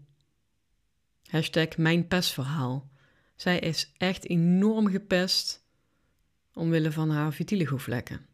Hashtag 1.27 1.77
mijn 1.77 2.07
pestverhaal. 2.07 2.95
Zij 3.37 3.59
is 3.59 3.93
echt 3.97 4.29
enorm 4.29 4.87
gepest 4.87 5.65
omwille 6.53 6.93
van 6.93 7.11
haar 7.11 7.33
vitiligo-vlekken. 7.33 8.27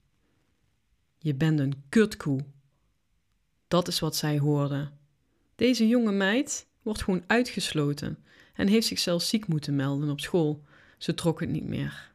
Je 1.18 1.34
bent 1.34 1.58
een 1.58 1.82
kutkoe. 1.88 2.44
Dat 3.68 3.88
is 3.88 4.00
wat 4.00 4.16
zij 4.16 4.38
hoorde. 4.38 4.90
Deze 5.54 5.88
jonge 5.88 6.12
meid 6.12 6.66
wordt 6.82 7.02
gewoon 7.02 7.24
uitgesloten 7.26 8.18
en 8.54 8.68
heeft 8.68 8.86
zichzelf 8.86 9.22
ziek 9.22 9.46
moeten 9.46 9.76
melden 9.76 10.10
op 10.10 10.20
school. 10.20 10.64
Ze 10.98 11.14
trok 11.14 11.40
het 11.40 11.48
niet 11.48 11.68
meer. 11.68 12.10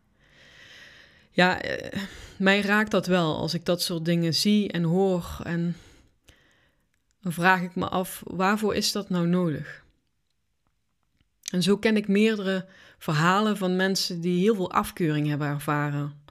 Ja, 1.31 1.61
eh, 1.61 2.01
mij 2.37 2.61
raakt 2.61 2.91
dat 2.91 3.07
wel 3.07 3.37
als 3.37 3.53
ik 3.53 3.65
dat 3.65 3.81
soort 3.81 4.05
dingen 4.05 4.33
zie 4.33 4.71
en 4.71 4.83
hoor. 4.83 5.39
En 5.43 5.75
dan 7.21 7.33
vraag 7.33 7.61
ik 7.61 7.75
me 7.75 7.87
af, 7.87 8.23
waarvoor 8.25 8.75
is 8.75 8.91
dat 8.91 9.09
nou 9.09 9.27
nodig? 9.27 9.85
En 11.51 11.63
zo 11.63 11.77
ken 11.77 11.97
ik 11.97 12.07
meerdere 12.07 12.65
verhalen 12.97 13.57
van 13.57 13.75
mensen 13.75 14.21
die 14.21 14.39
heel 14.39 14.55
veel 14.55 14.71
afkeuring 14.71 15.27
hebben 15.27 15.47
ervaren. 15.47 16.21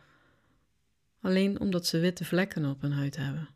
Alleen 1.21 1.61
omdat 1.61 1.87
ze 1.87 1.99
witte 1.99 2.25
vlekken 2.25 2.65
op 2.65 2.81
hun 2.81 2.93
huid 2.93 3.17
hebben. 3.17 3.49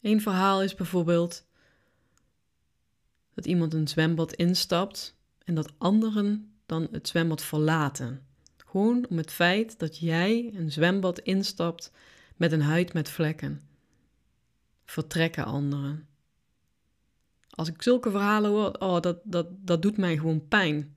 Een 0.00 0.20
verhaal 0.20 0.62
is 0.62 0.74
bijvoorbeeld 0.74 1.46
dat 3.34 3.46
iemand 3.46 3.74
een 3.74 3.88
zwembad 3.88 4.32
instapt 4.32 5.16
en 5.44 5.54
dat 5.54 5.72
anderen 5.78 6.54
dan 6.66 6.88
het 6.92 7.08
zwembad 7.08 7.42
verlaten. 7.42 8.26
Gewoon 8.56 9.06
om 9.08 9.16
het 9.16 9.32
feit 9.32 9.78
dat 9.78 9.98
jij 9.98 10.50
een 10.54 10.72
zwembad 10.72 11.18
instapt 11.18 11.92
met 12.36 12.52
een 12.52 12.62
huid 12.62 12.92
met 12.92 13.08
vlekken. 13.08 13.68
Vertrekken 14.84 15.44
anderen. 15.44 16.05
Als 17.56 17.68
ik 17.68 17.82
zulke 17.82 18.10
verhalen 18.10 18.50
hoor, 18.50 18.72
oh, 18.72 19.00
dat, 19.00 19.18
dat, 19.24 19.46
dat 19.66 19.82
doet 19.82 19.96
mij 19.96 20.16
gewoon 20.16 20.48
pijn. 20.48 20.94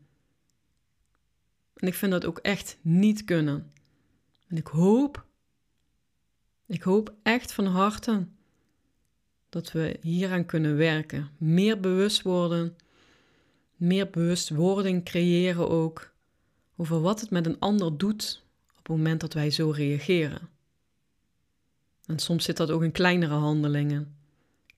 En 1.75 1.87
ik 1.87 1.93
vind 1.93 2.11
dat 2.11 2.25
ook 2.25 2.37
echt 2.37 2.77
niet 2.81 3.23
kunnen. 3.25 3.71
En 4.47 4.57
ik 4.57 4.67
hoop, 4.67 5.25
ik 6.65 6.81
hoop 6.81 7.13
echt 7.23 7.51
van 7.51 7.65
harte 7.65 8.27
dat 9.49 9.71
we 9.71 9.97
hieraan 10.01 10.45
kunnen 10.45 10.75
werken. 10.75 11.29
Meer 11.37 11.79
bewust 11.79 12.21
worden, 12.21 12.75
meer 13.75 14.09
bewustwording 14.09 15.05
creëren 15.05 15.69
ook 15.69 16.13
over 16.75 17.01
wat 17.01 17.21
het 17.21 17.29
met 17.29 17.45
een 17.45 17.59
ander 17.59 17.97
doet 17.97 18.43
op 18.69 18.77
het 18.77 18.87
moment 18.87 19.21
dat 19.21 19.33
wij 19.33 19.51
zo 19.51 19.69
reageren. 19.69 20.49
En 22.05 22.19
soms 22.19 22.43
zit 22.43 22.57
dat 22.57 22.71
ook 22.71 22.83
in 22.83 22.91
kleinere 22.91 23.33
handelingen. 23.33 24.15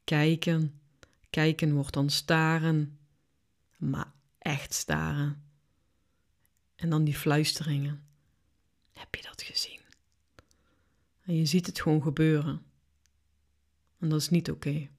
Kijken, 0.03 0.80
Kijken 1.31 1.73
wordt 1.73 1.93
dan 1.93 2.09
staren, 2.09 2.99
maar 3.77 4.11
echt 4.37 4.73
staren. 4.73 5.43
En 6.75 6.89
dan 6.89 7.03
die 7.03 7.15
fluisteringen. 7.15 8.03
Heb 8.93 9.15
je 9.15 9.21
dat 9.21 9.41
gezien? 9.41 9.79
En 11.21 11.35
je 11.35 11.45
ziet 11.45 11.65
het 11.65 11.81
gewoon 11.81 12.01
gebeuren. 12.01 12.61
En 13.99 14.09
dat 14.09 14.19
is 14.19 14.29
niet 14.29 14.51
oké. 14.51 14.89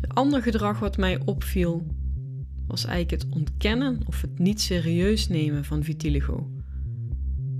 Het 0.00 0.14
andere 0.14 0.42
gedrag 0.42 0.78
wat 0.78 0.96
mij 0.96 1.20
opviel 1.24 1.86
was 2.66 2.84
eigenlijk 2.84 3.22
het 3.22 3.32
ontkennen 3.32 4.00
of 4.06 4.20
het 4.20 4.38
niet 4.38 4.60
serieus 4.60 5.28
nemen 5.28 5.64
van 5.64 5.82
vitiligo. 5.82 6.50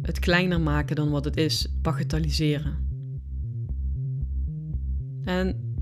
Het 0.02 0.18
kleiner 0.18 0.60
maken 0.60 0.96
dan 0.96 1.10
wat 1.10 1.24
het 1.24 1.36
is, 1.36 1.68
bagatelliseren. 1.80 2.83
En 5.24 5.74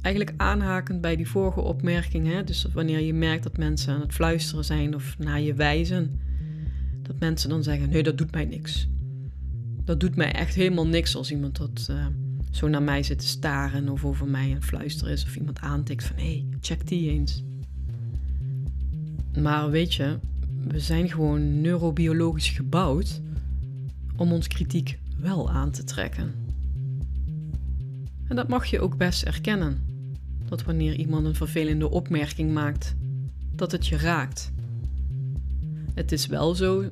eigenlijk 0.00 0.34
aanhakend 0.36 1.00
bij 1.00 1.16
die 1.16 1.28
vorige 1.28 1.60
opmerking, 1.60 2.26
hè, 2.26 2.44
dus 2.44 2.66
wanneer 2.72 3.00
je 3.00 3.14
merkt 3.14 3.42
dat 3.42 3.56
mensen 3.56 3.94
aan 3.94 4.00
het 4.00 4.12
fluisteren 4.12 4.64
zijn 4.64 4.94
of 4.94 5.18
naar 5.18 5.40
je 5.40 5.54
wijzen, 5.54 6.20
dat 7.02 7.18
mensen 7.18 7.48
dan 7.48 7.62
zeggen: 7.62 7.90
Nee, 7.90 8.02
dat 8.02 8.18
doet 8.18 8.32
mij 8.32 8.44
niks. 8.44 8.88
Dat 9.84 10.00
doet 10.00 10.16
mij 10.16 10.32
echt 10.32 10.54
helemaal 10.54 10.86
niks 10.86 11.16
als 11.16 11.30
iemand 11.30 11.56
dat 11.56 11.88
uh, 11.90 12.06
zo 12.50 12.68
naar 12.68 12.82
mij 12.82 13.02
zit 13.02 13.18
te 13.18 13.26
staren 13.26 13.88
of 13.88 14.04
over 14.04 14.26
mij 14.26 14.48
aan 14.48 14.54
het 14.54 14.64
fluisteren 14.64 15.12
is 15.12 15.24
of 15.24 15.36
iemand 15.36 15.60
aantikt 15.60 16.04
van: 16.04 16.16
Hé, 16.16 16.22
hey, 16.22 16.46
check 16.60 16.86
die 16.86 17.10
eens. 17.10 17.42
Maar 19.40 19.70
weet 19.70 19.94
je, 19.94 20.18
we 20.68 20.80
zijn 20.80 21.10
gewoon 21.10 21.60
neurobiologisch 21.60 22.48
gebouwd 22.48 23.20
om 24.16 24.32
ons 24.32 24.48
kritiek 24.48 24.98
wel 25.18 25.50
aan 25.50 25.70
te 25.70 25.84
trekken. 25.84 26.41
En 28.32 28.38
dat 28.38 28.48
mag 28.48 28.66
je 28.66 28.80
ook 28.80 28.96
best 28.96 29.22
erkennen. 29.22 29.86
Dat 30.48 30.64
wanneer 30.64 30.94
iemand 30.94 31.26
een 31.26 31.34
vervelende 31.34 31.90
opmerking 31.90 32.52
maakt, 32.52 32.94
dat 33.54 33.72
het 33.72 33.86
je 33.86 33.96
raakt. 33.96 34.52
Het 35.94 36.12
is 36.12 36.26
wel 36.26 36.54
zo, 36.54 36.84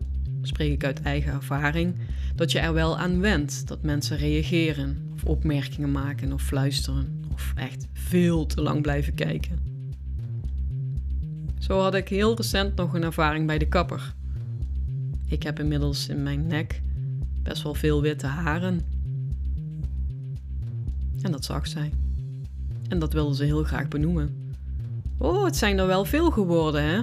spreek 0.42 0.73
ik 0.73 0.85
uit 0.85 1.02
eigen 1.02 1.32
ervaring, 1.32 1.94
dat 2.35 2.52
je 2.52 2.59
er 2.59 2.73
wel 2.73 2.99
aan 2.99 3.20
wendt 3.20 3.68
dat 3.68 3.82
mensen 3.82 4.16
reageren 4.16 5.11
of 5.14 5.25
opmerkingen 5.25 5.92
maken 5.92 6.32
of 6.32 6.42
fluisteren 6.42 7.25
of 7.32 7.52
echt 7.56 7.87
veel 7.92 8.47
te 8.47 8.62
lang 8.62 8.82
blijven 8.82 9.14
kijken. 9.14 9.59
Zo 11.59 11.80
had 11.80 11.94
ik 11.94 12.09
heel 12.09 12.37
recent 12.37 12.76
nog 12.76 12.94
een 12.94 13.02
ervaring 13.02 13.47
bij 13.47 13.59
de 13.59 13.68
kapper. 13.68 14.14
Ik 15.26 15.42
heb 15.42 15.59
inmiddels 15.59 16.09
in 16.09 16.23
mijn 16.23 16.47
nek 16.47 16.82
best 17.42 17.62
wel 17.62 17.75
veel 17.75 18.02
witte 18.02 18.26
haren 18.26 19.00
en 21.22 21.32
dat 21.32 21.44
zag 21.44 21.66
zij. 21.66 21.92
En 22.88 22.98
dat 22.98 23.12
wilde 23.12 23.34
ze 23.34 23.44
heel 23.44 23.64
graag 23.64 23.88
benoemen. 23.88 24.54
Oh, 25.18 25.44
het 25.44 25.56
zijn 25.56 25.78
er 25.78 25.86
wel 25.86 26.04
veel 26.04 26.30
geworden, 26.30 26.82
hè? 26.82 27.00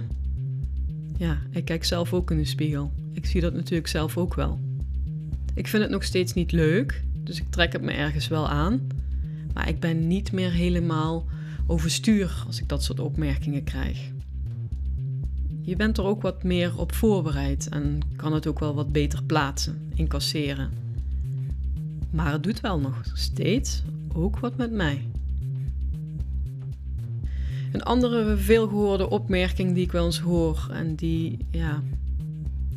Ja, 1.17 1.37
ik 1.51 1.65
kijk 1.65 1.85
zelf 1.85 2.13
ook 2.13 2.31
in 2.31 2.37
de 2.37 2.45
spiegel. 2.45 2.91
Ik 3.13 3.25
zie 3.25 3.41
dat 3.41 3.53
natuurlijk 3.53 3.87
zelf 3.87 4.17
ook 4.17 4.33
wel. 4.33 4.59
Ik 5.53 5.67
vind 5.67 5.83
het 5.83 5.91
nog 5.91 6.03
steeds 6.03 6.33
niet 6.33 6.51
leuk, 6.51 7.03
dus 7.23 7.39
ik 7.39 7.49
trek 7.49 7.73
het 7.73 7.81
me 7.81 7.91
ergens 7.91 8.27
wel 8.27 8.49
aan. 8.49 8.81
Maar 9.53 9.69
ik 9.69 9.79
ben 9.79 10.07
niet 10.07 10.31
meer 10.31 10.51
helemaal 10.51 11.25
overstuur 11.67 12.43
als 12.47 12.61
ik 12.61 12.69
dat 12.69 12.83
soort 12.83 12.99
opmerkingen 12.99 13.63
krijg. 13.63 14.11
Je 15.61 15.75
bent 15.75 15.97
er 15.97 16.03
ook 16.03 16.21
wat 16.21 16.43
meer 16.43 16.79
op 16.79 16.93
voorbereid 16.93 17.69
en 17.69 17.99
kan 18.15 18.33
het 18.33 18.47
ook 18.47 18.59
wel 18.59 18.73
wat 18.73 18.91
beter 18.91 19.23
plaatsen, 19.23 19.91
incasseren. 19.95 20.69
Maar 22.09 22.31
het 22.31 22.43
doet 22.43 22.61
wel 22.61 22.79
nog 22.79 23.01
steeds 23.13 23.83
ook 24.17 24.39
wat 24.39 24.57
met 24.57 24.71
mij. 24.71 25.05
Een 27.71 27.83
andere 27.83 28.37
veelgehoorde 28.37 29.09
opmerking 29.09 29.73
die 29.73 29.83
ik 29.83 29.91
wel 29.91 30.05
eens 30.05 30.19
hoor 30.19 30.67
en 30.71 30.95
die, 30.95 31.37
ja, 31.51 31.83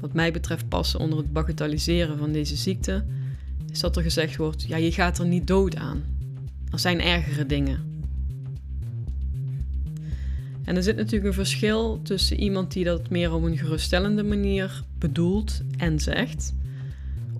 wat 0.00 0.12
mij 0.12 0.32
betreft 0.32 0.68
passen 0.68 1.00
onder 1.00 1.18
het 1.18 1.32
bagatelliseren 1.32 2.18
van 2.18 2.32
deze 2.32 2.56
ziekte, 2.56 3.04
is 3.70 3.80
dat 3.80 3.96
er 3.96 4.02
gezegd 4.02 4.36
wordt: 4.36 4.62
ja, 4.62 4.76
je 4.76 4.92
gaat 4.92 5.18
er 5.18 5.26
niet 5.26 5.46
dood 5.46 5.76
aan. 5.76 6.02
Er 6.70 6.78
zijn 6.78 7.00
ergere 7.00 7.46
dingen. 7.46 7.90
En 10.64 10.76
er 10.76 10.82
zit 10.82 10.96
natuurlijk 10.96 11.24
een 11.24 11.32
verschil 11.32 12.00
tussen 12.02 12.40
iemand 12.40 12.72
die 12.72 12.84
dat 12.84 13.10
meer 13.10 13.32
op 13.32 13.42
een 13.42 13.58
geruststellende 13.58 14.22
manier 14.22 14.82
bedoelt 14.98 15.60
en 15.76 16.00
zegt, 16.00 16.54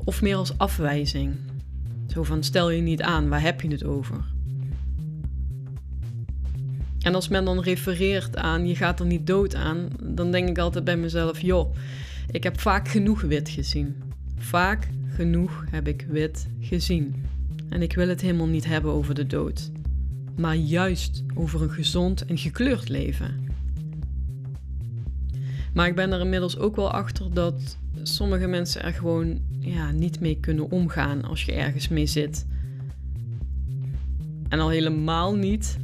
of 0.04 0.22
meer 0.22 0.36
als 0.36 0.58
afwijzing. 0.58 1.34
Zo 2.12 2.22
van 2.22 2.42
stel 2.42 2.70
je 2.70 2.82
niet 2.82 3.02
aan, 3.02 3.28
waar 3.28 3.42
heb 3.42 3.60
je 3.60 3.68
het 3.68 3.84
over? 3.84 4.24
En 7.00 7.14
als 7.14 7.28
men 7.28 7.44
dan 7.44 7.60
refereert 7.60 8.36
aan 8.36 8.66
je 8.66 8.76
gaat 8.76 9.00
er 9.00 9.06
niet 9.06 9.26
dood 9.26 9.54
aan, 9.54 9.88
dan 10.02 10.30
denk 10.30 10.48
ik 10.48 10.58
altijd 10.58 10.84
bij 10.84 10.96
mezelf, 10.96 11.40
joh, 11.40 11.74
ik 12.30 12.42
heb 12.42 12.60
vaak 12.60 12.88
genoeg 12.88 13.20
wit 13.20 13.48
gezien. 13.48 13.96
Vaak 14.36 14.88
genoeg 15.08 15.64
heb 15.70 15.88
ik 15.88 16.06
wit 16.08 16.48
gezien. 16.60 17.24
En 17.68 17.82
ik 17.82 17.94
wil 17.94 18.08
het 18.08 18.20
helemaal 18.20 18.46
niet 18.46 18.66
hebben 18.66 18.92
over 18.92 19.14
de 19.14 19.26
dood. 19.26 19.70
maar 20.36 20.56
juist 20.56 21.22
over 21.34 21.62
een 21.62 21.70
gezond 21.70 22.24
en 22.24 22.38
gekleurd 22.38 22.88
leven. 22.88 23.48
Maar 25.74 25.86
ik 25.86 25.94
ben 25.94 26.12
er 26.12 26.20
inmiddels 26.20 26.58
ook 26.58 26.76
wel 26.76 26.90
achter 26.90 27.34
dat 27.34 27.78
sommige 28.02 28.46
mensen 28.46 28.82
er 28.82 28.92
gewoon 28.92 29.40
ja, 29.58 29.90
niet 29.90 30.20
mee 30.20 30.40
kunnen 30.40 30.70
omgaan 30.70 31.24
als 31.24 31.44
je 31.44 31.52
ergens 31.52 31.88
mee 31.88 32.06
zit. 32.06 32.46
En 34.48 34.60
al 34.60 34.68
helemaal 34.68 35.34
niet 35.34 35.78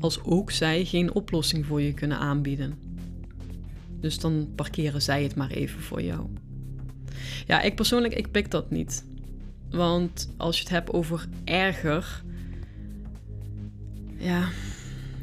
als 0.00 0.22
ook 0.22 0.50
zij 0.50 0.84
geen 0.84 1.12
oplossing 1.12 1.66
voor 1.66 1.82
je 1.82 1.92
kunnen 1.92 2.18
aanbieden. 2.18 2.74
Dus 4.00 4.18
dan 4.18 4.48
parkeren 4.54 5.02
zij 5.02 5.22
het 5.22 5.34
maar 5.34 5.50
even 5.50 5.80
voor 5.80 6.02
jou. 6.02 6.26
Ja, 7.46 7.62
ik 7.62 7.74
persoonlijk, 7.74 8.14
ik 8.14 8.30
pik 8.30 8.50
dat 8.50 8.70
niet. 8.70 9.04
Want 9.70 10.30
als 10.36 10.56
je 10.56 10.62
het 10.62 10.72
hebt 10.72 10.92
over 10.92 11.28
erger. 11.44 12.22
Ja, 14.18 14.48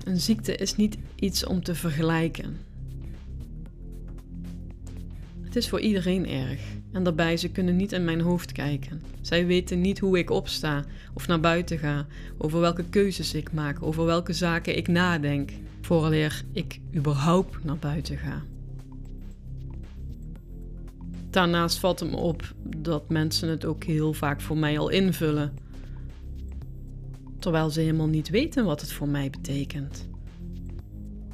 een 0.04 0.20
ziekte 0.20 0.56
is 0.56 0.76
niet 0.76 0.98
iets 1.16 1.46
om 1.46 1.64
te 1.64 1.76
vergelijken. 1.76 2.58
Het 5.54 5.64
is 5.64 5.70
voor 5.70 5.80
iedereen 5.80 6.28
erg. 6.28 6.62
En 6.92 7.04
daarbij, 7.04 7.38
ze 7.38 7.50
kunnen 7.50 7.76
niet 7.76 7.92
in 7.92 8.04
mijn 8.04 8.22
hoofd 8.22 8.52
kijken. 8.52 9.02
Zij 9.22 9.46
weten 9.46 9.82
niet 9.82 10.00
hoe 10.00 10.18
ik 10.18 10.30
opsta 10.30 10.84
of 11.14 11.28
naar 11.28 11.40
buiten 11.40 11.78
ga, 11.78 12.06
over 12.38 12.60
welke 12.60 12.84
keuzes 12.90 13.34
ik 13.34 13.52
maak, 13.52 13.84
over 13.84 14.06
welke 14.06 14.34
zaken 14.34 14.78
ik 14.78 14.88
nadenk, 14.88 15.52
vooraleer 15.82 16.44
ik 16.52 16.80
überhaupt 16.96 17.64
naar 17.64 17.78
buiten 17.78 18.18
ga. 18.18 18.44
Daarnaast 21.30 21.80
valt 21.80 22.00
het 22.00 22.12
me 22.12 22.18
op 22.18 22.54
dat 22.78 23.10
mensen 23.10 23.50
het 23.50 23.66
ook 23.66 23.84
heel 23.84 24.14
vaak 24.14 24.42
voor 24.42 24.58
mij 24.58 24.80
al 24.80 24.90
invullen, 24.90 25.54
terwijl 27.40 27.70
ze 27.70 27.80
helemaal 27.80 28.08
niet 28.08 28.30
weten 28.30 28.66
wat 28.66 28.82
het 28.82 28.92
voor 28.92 29.10
mij 29.10 29.30
betekent. 29.30 30.08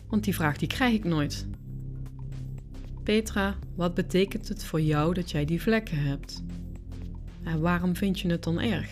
Want 0.07 0.23
die 0.23 0.35
vraag 0.35 0.57
die 0.57 0.67
krijg 0.67 0.93
ik 0.93 1.03
nooit. 1.03 1.47
Petra, 3.03 3.55
wat 3.75 3.93
betekent 3.93 4.47
het 4.47 4.63
voor 4.63 4.81
jou 4.81 5.13
dat 5.13 5.31
jij 5.31 5.45
die 5.45 5.61
vlekken 5.61 5.97
hebt? 5.97 6.43
En 7.43 7.59
waarom 7.59 7.95
vind 7.95 8.19
je 8.19 8.29
het 8.29 8.43
dan 8.43 8.59
erg? 8.59 8.89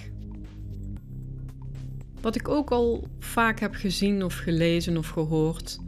Wat 2.22 2.36
ik 2.36 2.48
ook 2.48 2.72
al 2.72 3.08
vaak 3.20 3.60
heb 3.60 3.74
gezien 3.74 4.24
of 4.24 4.36
gelezen 4.36 4.98
of 4.98 5.10
gehoord, 5.10 5.80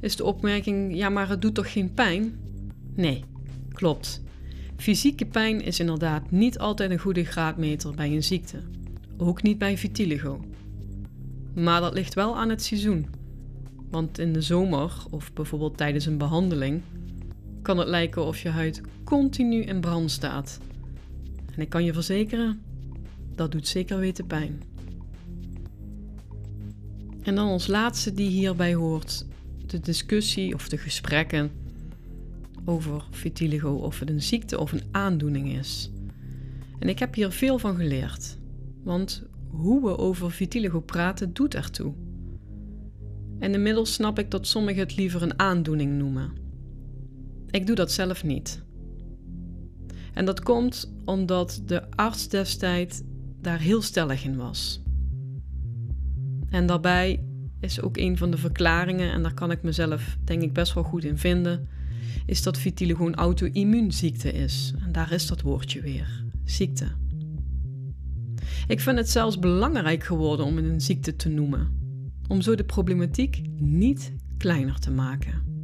is 0.00 0.16
de 0.16 0.24
opmerking: 0.24 0.96
ja, 0.96 1.08
maar 1.08 1.28
het 1.28 1.42
doet 1.42 1.54
toch 1.54 1.72
geen 1.72 1.94
pijn? 1.94 2.38
Nee, 2.94 3.24
klopt. 3.72 4.22
Fysieke 4.76 5.26
pijn 5.26 5.60
is 5.60 5.80
inderdaad 5.80 6.30
niet 6.30 6.58
altijd 6.58 6.90
een 6.90 6.98
goede 6.98 7.24
graadmeter 7.24 7.94
bij 7.94 8.12
een 8.12 8.24
ziekte, 8.24 8.58
ook 9.16 9.42
niet 9.42 9.58
bij 9.58 9.78
vitiligo. 9.78 10.44
Maar 11.54 11.80
dat 11.80 11.94
ligt 11.94 12.14
wel 12.14 12.36
aan 12.36 12.48
het 12.48 12.62
seizoen. 12.62 13.06
Want 13.90 14.18
in 14.18 14.32
de 14.32 14.40
zomer 14.40 14.92
of 15.10 15.32
bijvoorbeeld 15.32 15.76
tijdens 15.76 16.06
een 16.06 16.18
behandeling 16.18 16.82
kan 17.66 17.78
het 17.78 17.88
lijken 17.88 18.24
of 18.24 18.38
je 18.38 18.48
huid 18.48 18.80
continu 19.04 19.62
in 19.62 19.80
brand 19.80 20.10
staat. 20.10 20.58
En 21.54 21.62
ik 21.62 21.68
kan 21.68 21.84
je 21.84 21.92
verzekeren, 21.92 22.62
dat 23.34 23.52
doet 23.52 23.68
zeker 23.68 23.98
weten 23.98 24.26
pijn. 24.26 24.62
En 27.22 27.34
dan 27.34 27.48
als 27.48 27.66
laatste 27.66 28.12
die 28.12 28.28
hierbij 28.28 28.74
hoort, 28.74 29.26
de 29.66 29.80
discussie 29.80 30.54
of 30.54 30.68
de 30.68 30.78
gesprekken 30.78 31.50
over 32.64 33.04
vitiligo, 33.10 33.74
of 33.74 33.98
het 33.98 34.10
een 34.10 34.22
ziekte 34.22 34.58
of 34.58 34.72
een 34.72 34.84
aandoening 34.90 35.52
is. 35.52 35.90
En 36.78 36.88
ik 36.88 36.98
heb 36.98 37.14
hier 37.14 37.30
veel 37.30 37.58
van 37.58 37.76
geleerd, 37.76 38.36
want 38.82 39.22
hoe 39.50 39.82
we 39.82 39.98
over 39.98 40.30
vitiligo 40.30 40.80
praten 40.80 41.32
doet 41.32 41.54
ertoe. 41.54 41.92
En 43.38 43.54
inmiddels 43.54 43.92
snap 43.92 44.18
ik 44.18 44.30
dat 44.30 44.46
sommigen 44.46 44.82
het 44.82 44.96
liever 44.96 45.22
een 45.22 45.38
aandoening 45.38 45.98
noemen. 45.98 46.45
Ik 47.50 47.66
doe 47.66 47.76
dat 47.76 47.92
zelf 47.92 48.24
niet. 48.24 48.62
En 50.12 50.24
dat 50.24 50.40
komt 50.40 50.92
omdat 51.04 51.62
de 51.66 51.90
arts 51.90 52.28
destijds 52.28 53.02
daar 53.40 53.60
heel 53.60 53.82
stellig 53.82 54.24
in 54.24 54.36
was. 54.36 54.82
En 56.50 56.66
daarbij 56.66 57.24
is 57.60 57.80
ook 57.80 57.96
een 57.96 58.16
van 58.16 58.30
de 58.30 58.36
verklaringen, 58.36 59.12
en 59.12 59.22
daar 59.22 59.34
kan 59.34 59.50
ik 59.50 59.62
mezelf 59.62 60.16
denk 60.24 60.42
ik 60.42 60.52
best 60.52 60.74
wel 60.74 60.82
goed 60.82 61.04
in 61.04 61.18
vinden, 61.18 61.68
is 62.26 62.42
dat 62.42 62.58
vitiligo 62.58 63.06
een 63.06 63.14
auto-immuunziekte 63.14 64.32
is. 64.32 64.74
En 64.84 64.92
daar 64.92 65.12
is 65.12 65.26
dat 65.26 65.40
woordje 65.40 65.80
weer, 65.80 66.24
ziekte. 66.44 66.86
Ik 68.66 68.80
vind 68.80 68.98
het 68.98 69.10
zelfs 69.10 69.38
belangrijk 69.38 70.04
geworden 70.04 70.46
om 70.46 70.56
het 70.56 70.64
een 70.64 70.80
ziekte 70.80 71.16
te 71.16 71.28
noemen, 71.28 71.68
om 72.28 72.40
zo 72.40 72.54
de 72.54 72.64
problematiek 72.64 73.42
niet 73.56 74.12
kleiner 74.38 74.78
te 74.78 74.90
maken. 74.90 75.55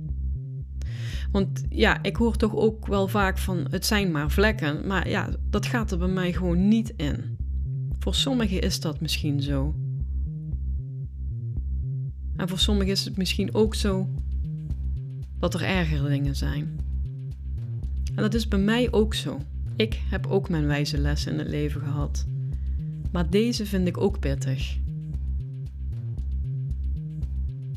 Want 1.33 1.65
ja, 1.69 2.03
ik 2.03 2.17
hoor 2.17 2.37
toch 2.37 2.57
ook 2.57 2.87
wel 2.87 3.09
vaak 3.09 3.39
van 3.39 3.67
het 3.71 3.87
zijn 3.87 4.11
maar 4.11 4.31
vlekken. 4.31 4.87
Maar 4.87 5.09
ja, 5.09 5.29
dat 5.51 5.67
gaat 5.67 5.91
er 5.91 5.99
bij 5.99 6.09
mij 6.09 6.33
gewoon 6.33 6.69
niet 6.69 6.93
in. 6.97 7.37
Voor 7.99 8.15
sommigen 8.15 8.61
is 8.61 8.81
dat 8.81 9.01
misschien 9.01 9.43
zo. 9.43 9.75
En 12.37 12.49
voor 12.49 12.59
sommigen 12.59 12.93
is 12.93 13.05
het 13.05 13.17
misschien 13.17 13.55
ook 13.55 13.75
zo 13.75 14.09
dat 15.39 15.55
er 15.55 15.63
ergere 15.63 16.09
dingen 16.09 16.37
zijn. 16.37 16.81
En 18.15 18.23
dat 18.23 18.35
is 18.35 18.49
bij 18.49 18.59
mij 18.59 18.93
ook 18.93 19.15
zo. 19.15 19.41
Ik 19.77 20.01
heb 20.11 20.27
ook 20.27 20.49
mijn 20.49 20.67
wijze 20.67 20.99
lessen 20.99 21.33
in 21.33 21.39
het 21.39 21.49
leven 21.49 21.81
gehad. 21.81 22.27
Maar 23.13 23.31
deze 23.31 23.67
vind 23.67 23.89
ik 23.89 23.99
ook 23.99 24.19
pittig. 24.19 24.77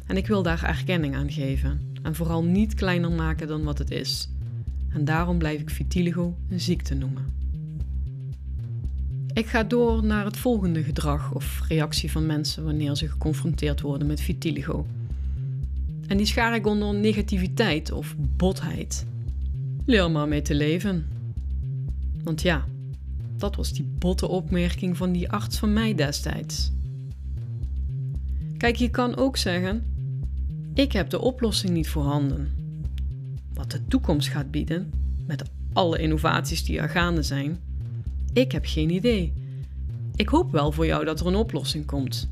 En 0.06 0.18
ik 0.18 0.28
wil 0.28 0.44
daar 0.44 0.64
erkenning 0.64 1.16
aan 1.16 1.32
geven 1.32 1.94
en 2.06 2.16
vooral 2.16 2.44
niet 2.44 2.74
kleiner 2.74 3.12
maken 3.12 3.48
dan 3.48 3.64
wat 3.64 3.78
het 3.78 3.92
is. 3.92 4.30
En 4.90 5.06
daarom 5.06 5.38
blijf 5.38 5.62
ik 5.62 5.70
vitiligo 5.70 6.38
een 6.50 6.60
ziekte 6.60 6.96
noemen. 6.96 7.26
Ik 9.34 9.46
ga 9.46 9.64
door 9.64 10.04
naar 10.04 10.26
het 10.26 10.38
volgende 10.38 10.84
gedrag 10.84 11.34
of 11.34 11.66
reactie 11.68 12.12
van 12.12 12.26
mensen 12.26 12.64
wanneer 12.64 12.96
ze 12.96 13.08
geconfronteerd 13.08 13.82
worden 13.82 14.08
met 14.08 14.22
vitiligo. 14.22 14.86
En 16.08 16.18
die 16.18 16.26
schaar 16.26 16.56
ik 16.56 16.68
onder 16.68 16.94
negativiteit 16.94 17.92
of 17.92 18.16
botheid. 18.18 19.06
Leer 19.86 20.12
maar 20.12 20.28
mee 20.28 20.42
te 20.42 20.56
leven. 20.56 21.08
Want 22.24 22.42
ja, 22.42 22.66
dat 23.38 23.56
was 23.56 23.74
die 23.74 23.88
botte 23.98 24.28
opmerking 24.28 24.98
van 24.98 25.12
die 25.12 25.30
arts 25.30 25.58
van 25.58 25.74
mij 25.74 25.96
destijds. 25.96 26.72
Kijk, 28.58 28.76
je 28.76 28.90
kan 28.90 29.16
ook 29.16 29.38
zeggen: 29.38 29.95
ik 30.76 30.92
heb 30.92 31.10
de 31.10 31.20
oplossing 31.20 31.74
niet 31.74 31.88
voorhanden. 31.88 32.50
Wat 33.54 33.72
de 33.72 33.88
toekomst 33.88 34.28
gaat 34.28 34.52
bieden, 34.52 34.92
met 35.26 35.44
alle 35.74 36.00
innovaties 36.00 36.64
die 36.64 36.80
er 36.80 36.90
gaande 36.90 37.24
zijn, 37.24 37.60
ik 38.34 38.52
heb 38.52 38.66
geen 38.66 38.90
idee. 38.90 39.34
Ik 40.16 40.30
hoop 40.30 40.52
wel 40.52 40.72
voor 40.72 40.86
jou 40.86 41.06
dat 41.06 41.20
er 41.20 41.28
een 41.28 41.36
oplossing 41.36 41.86
komt. 41.86 42.30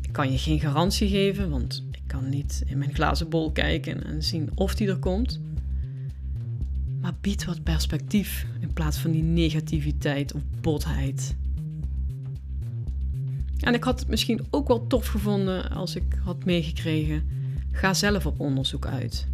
Ik 0.00 0.12
kan 0.12 0.32
je 0.32 0.38
geen 0.38 0.60
garantie 0.60 1.08
geven, 1.08 1.50
want 1.50 1.84
ik 1.90 2.02
kan 2.06 2.28
niet 2.28 2.62
in 2.66 2.78
mijn 2.78 2.94
glazen 2.94 3.28
bol 3.28 3.52
kijken 3.52 4.04
en 4.04 4.22
zien 4.22 4.50
of 4.54 4.74
die 4.74 4.88
er 4.88 4.98
komt. 4.98 5.40
Maar 7.00 7.14
bied 7.20 7.44
wat 7.44 7.62
perspectief 7.62 8.46
in 8.60 8.72
plaats 8.72 8.98
van 8.98 9.10
die 9.10 9.22
negativiteit 9.22 10.34
of 10.34 10.40
botheid. 10.60 11.36
En 13.60 13.74
ik 13.74 13.84
had 13.84 14.00
het 14.00 14.08
misschien 14.08 14.46
ook 14.50 14.68
wel 14.68 14.86
tof 14.86 15.06
gevonden 15.06 15.70
als 15.70 15.96
ik 15.96 16.18
had 16.24 16.44
meegekregen: 16.44 17.28
ga 17.72 17.94
zelf 17.94 18.26
op 18.26 18.40
onderzoek 18.40 18.86
uit. 18.86 19.26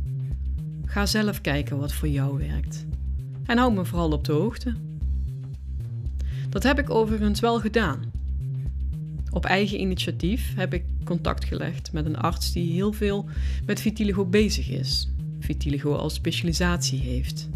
Ga 0.85 1.07
zelf 1.07 1.41
kijken 1.41 1.79
wat 1.79 1.93
voor 1.93 2.09
jou 2.09 2.39
werkt. 2.39 2.87
En 3.47 3.59
hou 3.59 3.73
me 3.73 3.85
vooral 3.85 4.11
op 4.11 4.25
de 4.25 4.33
hoogte. 4.33 4.75
Dat 6.49 6.63
heb 6.63 6.79
ik 6.79 6.91
overigens 6.91 7.41
wel 7.41 7.61
gedaan. 7.61 8.13
Op 9.31 9.45
eigen 9.45 9.81
initiatief 9.81 10.55
heb 10.57 10.75
ik 10.75 10.85
contact 11.05 11.45
gelegd 11.45 11.93
met 11.93 12.07
een 12.07 12.17
arts 12.17 12.53
die 12.53 12.73
heel 12.73 12.93
veel 12.93 13.29
met 13.67 13.81
vitiligo 13.81 14.25
bezig 14.25 14.69
is. 14.69 15.09
Vitiligo 15.41 15.95
als 15.95 16.15
specialisatie 16.15 16.99
heeft. 16.99 17.49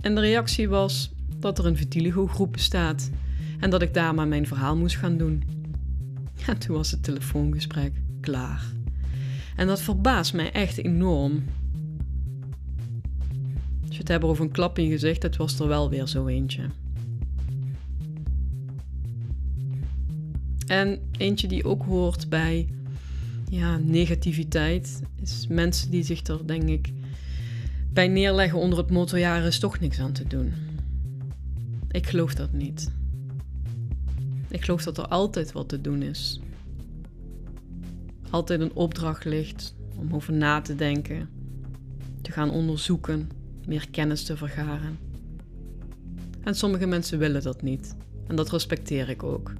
En 0.00 0.14
de 0.14 0.20
reactie 0.20 0.68
was 0.68 1.10
dat 1.38 1.58
er 1.58 1.66
een 1.66 1.76
vitiligo 1.76 2.26
groep 2.26 2.52
bestaat 2.52 3.10
en 3.60 3.70
dat 3.70 3.82
ik 3.82 3.94
daar 3.94 4.14
maar 4.14 4.28
mijn 4.28 4.46
verhaal 4.46 4.76
moest 4.76 4.96
gaan 4.96 5.16
doen. 5.16 5.42
Ja, 6.46 6.54
toen 6.54 6.76
was 6.76 6.90
het 6.90 7.02
telefoongesprek 7.02 7.92
klaar. 8.20 8.64
En 9.56 9.66
dat 9.66 9.80
verbaast 9.80 10.34
mij 10.34 10.52
echt 10.52 10.78
enorm. 10.78 11.44
Als 13.80 13.92
je 13.92 13.98
het 13.98 14.08
hebt 14.08 14.24
over 14.24 14.44
een 14.44 14.50
klap 14.50 14.78
in 14.78 14.84
je 14.84 14.90
gezicht, 14.90 15.22
het 15.22 15.36
was 15.36 15.58
er 15.58 15.68
wel 15.68 15.90
weer 15.90 16.06
zo 16.06 16.26
eentje. 16.26 16.62
En 20.66 20.98
eentje 21.16 21.48
die 21.48 21.64
ook 21.64 21.82
hoort 21.82 22.28
bij 22.28 22.68
ja, 23.50 23.76
negativiteit, 23.76 25.02
is 25.22 25.46
mensen 25.48 25.90
die 25.90 26.02
zich 26.02 26.26
er, 26.26 26.46
denk 26.46 26.68
ik, 26.68 26.92
bij 27.92 28.08
neerleggen 28.08 28.58
onder 28.58 28.78
het 28.78 28.90
motto: 28.90 29.16
er 29.16 29.46
is 29.46 29.58
toch 29.58 29.80
niks 29.80 30.00
aan 30.00 30.12
te 30.12 30.26
doen. 30.26 30.52
Ik 31.90 32.06
geloof 32.06 32.34
dat 32.34 32.52
niet. 32.52 32.90
Ik 34.50 34.64
geloof 34.64 34.82
dat 34.82 34.98
er 34.98 35.06
altijd 35.06 35.52
wat 35.52 35.68
te 35.68 35.80
doen 35.80 36.02
is. 36.02 36.40
Altijd 38.30 38.60
een 38.60 38.74
opdracht 38.74 39.24
ligt 39.24 39.74
om 39.96 40.14
over 40.14 40.32
na 40.32 40.60
te 40.60 40.74
denken, 40.74 41.28
te 42.22 42.32
gaan 42.32 42.50
onderzoeken, 42.50 43.30
meer 43.66 43.90
kennis 43.90 44.24
te 44.24 44.36
vergaren. 44.36 44.98
En 46.42 46.54
sommige 46.54 46.86
mensen 46.86 47.18
willen 47.18 47.42
dat 47.42 47.62
niet. 47.62 47.96
En 48.26 48.36
dat 48.36 48.50
respecteer 48.50 49.08
ik 49.08 49.22
ook. 49.22 49.52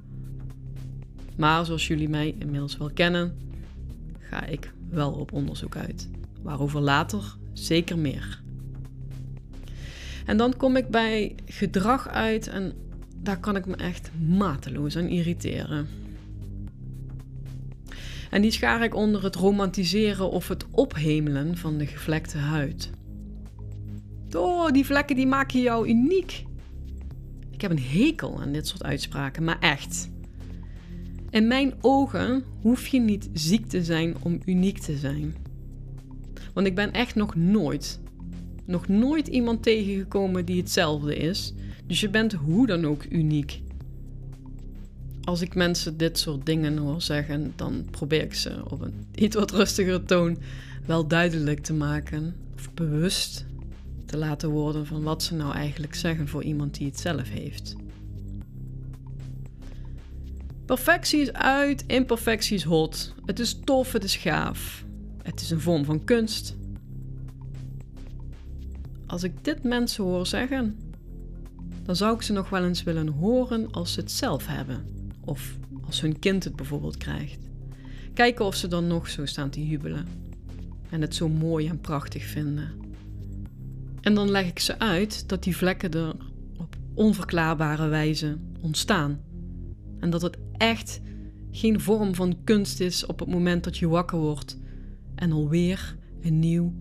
Maar 1.37 1.65
zoals 1.65 1.87
jullie 1.87 2.09
mij 2.09 2.35
inmiddels 2.39 2.77
wel 2.77 2.91
kennen, 2.93 3.37
ga 4.19 4.45
ik 4.45 4.73
wel 4.89 5.11
op 5.11 5.31
onderzoek 5.31 5.75
uit. 5.75 6.09
Waarover 6.41 6.81
later 6.81 7.35
zeker 7.53 7.97
meer. 7.97 8.41
En 10.25 10.37
dan 10.37 10.57
kom 10.57 10.75
ik 10.75 10.89
bij 10.89 11.35
gedrag 11.45 12.07
uit 12.07 12.47
en 12.47 12.73
daar 13.23 13.39
kan 13.39 13.55
ik 13.55 13.65
me 13.65 13.75
echt 13.75 14.11
mateloos 14.27 14.97
aan 14.97 15.07
irriteren. 15.07 15.87
En 18.29 18.41
die 18.41 18.51
schaar 18.51 18.83
ik 18.83 18.95
onder 18.95 19.23
het 19.23 19.35
romantiseren 19.35 20.31
of 20.31 20.47
het 20.47 20.65
ophemelen 20.71 21.57
van 21.57 21.77
de 21.77 21.85
gevlekte 21.85 22.37
huid. 22.37 22.89
Oh, 24.35 24.71
die 24.71 24.85
vlekken 24.85 25.15
die 25.15 25.27
maken 25.27 25.61
jou 25.61 25.87
uniek. 25.87 26.45
Ik 27.51 27.61
heb 27.61 27.71
een 27.71 27.99
hekel 27.99 28.41
aan 28.41 28.51
dit 28.51 28.67
soort 28.67 28.83
uitspraken, 28.83 29.43
maar 29.43 29.59
echt. 29.59 30.09
In 31.29 31.47
mijn 31.47 31.73
ogen 31.81 32.43
hoef 32.61 32.87
je 32.87 32.99
niet 32.99 33.29
ziek 33.33 33.65
te 33.65 33.83
zijn 33.83 34.15
om 34.21 34.39
uniek 34.45 34.79
te 34.79 34.97
zijn. 34.97 35.35
Want 36.53 36.67
ik 36.67 36.75
ben 36.75 36.91
echt 36.91 37.15
nog 37.15 37.35
nooit, 37.35 37.99
nog 38.65 38.87
nooit 38.87 39.27
iemand 39.27 39.63
tegengekomen 39.63 40.45
die 40.45 40.57
hetzelfde 40.57 41.15
is. 41.15 41.53
Dus 41.91 41.99
je 41.99 42.09
bent 42.09 42.33
hoe 42.33 42.67
dan 42.67 42.85
ook 42.85 43.05
uniek. 43.09 43.61
Als 45.23 45.41
ik 45.41 45.55
mensen 45.55 45.97
dit 45.97 46.19
soort 46.19 46.45
dingen 46.45 46.77
hoor 46.77 47.01
zeggen, 47.01 47.53
dan 47.55 47.87
probeer 47.89 48.21
ik 48.21 48.33
ze 48.33 48.61
op 48.69 48.81
een 48.81 49.05
iets 49.15 49.35
wat 49.35 49.51
rustigere 49.51 50.03
toon 50.03 50.37
wel 50.85 51.07
duidelijk 51.07 51.59
te 51.59 51.73
maken. 51.73 52.35
Of 52.55 52.73
bewust 52.73 53.45
te 54.05 54.17
laten 54.17 54.49
worden 54.49 54.85
van 54.85 55.03
wat 55.03 55.23
ze 55.23 55.35
nou 55.35 55.53
eigenlijk 55.53 55.95
zeggen 55.95 56.27
voor 56.27 56.43
iemand 56.43 56.77
die 56.77 56.87
het 56.87 56.99
zelf 56.99 57.29
heeft. 57.29 57.75
Perfectie 60.65 61.21
is 61.21 61.33
uit, 61.33 61.83
imperfectie 61.87 62.55
is 62.55 62.63
hot. 62.63 63.13
Het 63.25 63.39
is 63.39 63.59
tof, 63.63 63.91
het 63.91 64.03
is 64.03 64.15
gaaf. 64.15 64.85
Het 65.23 65.41
is 65.41 65.49
een 65.49 65.61
vorm 65.61 65.85
van 65.85 66.03
kunst. 66.03 66.55
Als 69.07 69.23
ik 69.23 69.43
dit 69.43 69.63
mensen 69.63 70.03
hoor 70.03 70.27
zeggen, 70.27 70.89
dan 71.83 71.95
zou 71.95 72.15
ik 72.15 72.21
ze 72.21 72.33
nog 72.33 72.49
wel 72.49 72.63
eens 72.63 72.83
willen 72.83 73.07
horen 73.07 73.71
als 73.71 73.93
ze 73.93 73.99
het 73.99 74.11
zelf 74.11 74.47
hebben. 74.47 74.85
Of 75.19 75.57
als 75.85 76.01
hun 76.01 76.19
kind 76.19 76.43
het 76.43 76.55
bijvoorbeeld 76.55 76.97
krijgt. 76.97 77.39
Kijken 78.13 78.45
of 78.45 78.55
ze 78.55 78.67
dan 78.67 78.87
nog 78.87 79.09
zo 79.09 79.25
staan 79.25 79.49
te 79.49 79.67
jubelen. 79.67 80.07
En 80.89 81.01
het 81.01 81.15
zo 81.15 81.29
mooi 81.29 81.67
en 81.67 81.81
prachtig 81.81 82.23
vinden. 82.23 82.69
En 84.01 84.13
dan 84.13 84.29
leg 84.29 84.47
ik 84.47 84.59
ze 84.59 84.79
uit 84.79 85.29
dat 85.29 85.43
die 85.43 85.57
vlekken 85.57 85.91
er 85.91 86.15
op 86.57 86.75
onverklaarbare 86.93 87.87
wijze 87.87 88.37
ontstaan. 88.61 89.19
En 89.99 90.09
dat 90.09 90.21
het 90.21 90.37
echt 90.57 91.01
geen 91.51 91.79
vorm 91.79 92.15
van 92.15 92.43
kunst 92.43 92.79
is 92.79 93.05
op 93.05 93.19
het 93.19 93.29
moment 93.29 93.63
dat 93.63 93.77
je 93.77 93.87
wakker 93.87 94.17
wordt 94.17 94.57
en 95.15 95.31
alweer 95.31 95.95
een 96.21 96.39
nieuw 96.39 96.73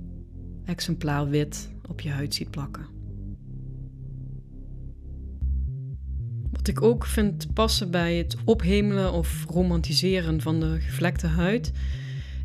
exemplaar 0.64 1.28
wit 1.28 1.70
op 1.88 2.00
je 2.00 2.10
huid 2.10 2.34
ziet 2.34 2.50
plakken. 2.50 2.99
Wat 6.60 6.68
ik 6.68 6.82
ook 6.82 7.06
vind 7.06 7.52
passen 7.52 7.90
bij 7.90 8.16
het 8.16 8.36
ophemelen 8.44 9.12
of 9.12 9.44
romantiseren 9.48 10.40
van 10.40 10.60
de 10.60 10.80
gevlekte 10.80 11.26
huid, 11.26 11.72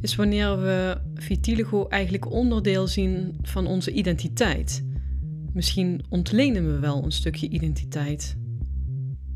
is 0.02 0.16
wanneer 0.16 0.62
we 0.62 0.98
vitiligo 1.16 1.88
eigenlijk 1.88 2.32
onderdeel 2.32 2.88
zien 2.88 3.36
van 3.42 3.68
onze 3.68 3.92
identiteit. 3.92 4.86
Misschien 5.54 6.06
ontlenen 6.10 6.74
we 6.74 6.80
wel 6.80 7.04
een 7.04 7.12
stukje 7.12 7.50
identiteit 7.50 8.38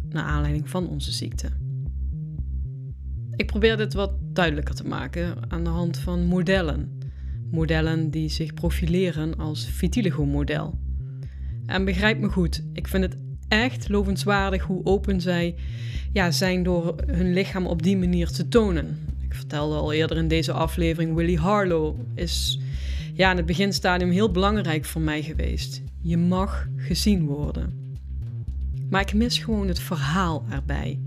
naar 0.10 0.24
aanleiding 0.24 0.70
van 0.70 0.90
onze 0.90 1.12
ziekte. 1.12 1.50
Ik 3.36 3.46
probeer 3.46 3.78
dit 3.78 3.94
wat 3.94 4.12
duidelijker 4.22 4.76
te 4.76 4.88
maken 4.88 5.52
aan 5.52 5.64
de 5.64 5.70
hand 5.70 5.98
van 5.98 6.26
modellen. 6.26 7.00
Modellen 7.52 8.12
die 8.12 8.30
zich 8.30 8.54
profileren 8.54 9.38
als 9.38 9.66
vitiligo-model. 9.66 10.80
En 11.66 11.86
begrijp 11.86 12.20
me 12.20 12.30
goed, 12.30 12.64
ik 12.74 12.88
vind 12.88 13.04
het 13.04 13.18
echt 13.50 13.90
lovenswaardig 13.90 14.64
hoe 14.64 14.86
open 14.86 15.22
zij 15.22 15.56
ja, 16.14 16.32
zijn 16.32 16.64
door 16.64 16.96
hun 17.06 17.34
lichaam 17.34 17.66
op 17.68 17.84
die 17.84 17.98
manier 17.98 18.28
te 18.28 18.48
tonen. 18.48 19.00
Ik 19.22 19.34
vertelde 19.34 19.76
al 19.76 19.94
eerder 19.94 20.18
in 20.18 20.28
deze 20.28 20.52
aflevering, 20.52 21.16
Willie 21.16 21.38
Harlow 21.38 21.96
is 22.16 22.60
ja, 23.14 23.32
in 23.32 23.38
het 23.38 23.46
beginstadium 23.46 24.12
heel 24.12 24.32
belangrijk 24.32 24.86
voor 24.86 25.02
mij 25.02 25.22
geweest. 25.22 25.82
Je 26.02 26.18
mag 26.18 26.68
gezien 26.76 27.26
worden. 27.26 27.94
Maar 28.90 29.02
ik 29.02 29.14
mis 29.14 29.38
gewoon 29.38 29.68
het 29.68 29.80
verhaal 29.80 30.46
erbij. 30.50 31.00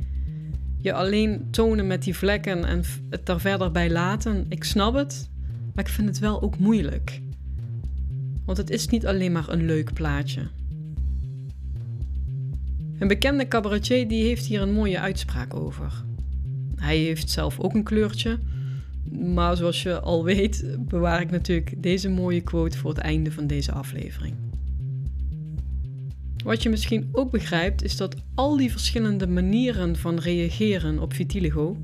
Je 0.78 0.92
alleen 0.92 1.46
tonen 1.50 1.86
met 1.86 2.02
die 2.02 2.16
vlekken 2.16 2.64
en 2.64 2.82
het 3.10 3.26
daar 3.26 3.40
verder 3.40 3.70
bij 3.70 3.90
laten, 3.90 4.46
ik 4.48 4.64
snap 4.64 4.94
het, 4.94 5.28
maar 5.74 5.84
ik 5.84 5.90
vind 5.90 6.08
het 6.08 6.18
wel 6.18 6.42
ook 6.42 6.58
moeilijk. 6.58 7.20
Want 8.44 8.58
het 8.58 8.70
is 8.70 8.88
niet 8.88 9.06
alleen 9.06 9.32
maar 9.32 9.48
een 9.48 9.66
leuk 9.66 9.92
plaatje. 9.92 10.40
Een 13.02 13.08
bekende 13.08 13.48
cabaretier 13.48 14.08
die 14.08 14.24
heeft 14.24 14.46
hier 14.46 14.62
een 14.62 14.72
mooie 14.72 15.00
uitspraak 15.00 15.54
over. 15.54 16.04
Hij 16.76 16.98
heeft 16.98 17.30
zelf 17.30 17.60
ook 17.60 17.74
een 17.74 17.82
kleurtje, 17.82 18.38
maar 19.10 19.56
zoals 19.56 19.82
je 19.82 20.00
al 20.00 20.24
weet 20.24 20.76
bewaar 20.78 21.20
ik 21.20 21.30
natuurlijk 21.30 21.82
deze 21.82 22.08
mooie 22.08 22.40
quote 22.40 22.78
voor 22.78 22.90
het 22.90 22.98
einde 22.98 23.32
van 23.32 23.46
deze 23.46 23.72
aflevering. 23.72 24.34
Wat 26.44 26.62
je 26.62 26.68
misschien 26.68 27.08
ook 27.12 27.30
begrijpt 27.30 27.82
is 27.82 27.96
dat 27.96 28.16
al 28.34 28.56
die 28.56 28.70
verschillende 28.70 29.26
manieren 29.26 29.96
van 29.96 30.18
reageren 30.18 30.98
op 30.98 31.14
vitiligo 31.14 31.76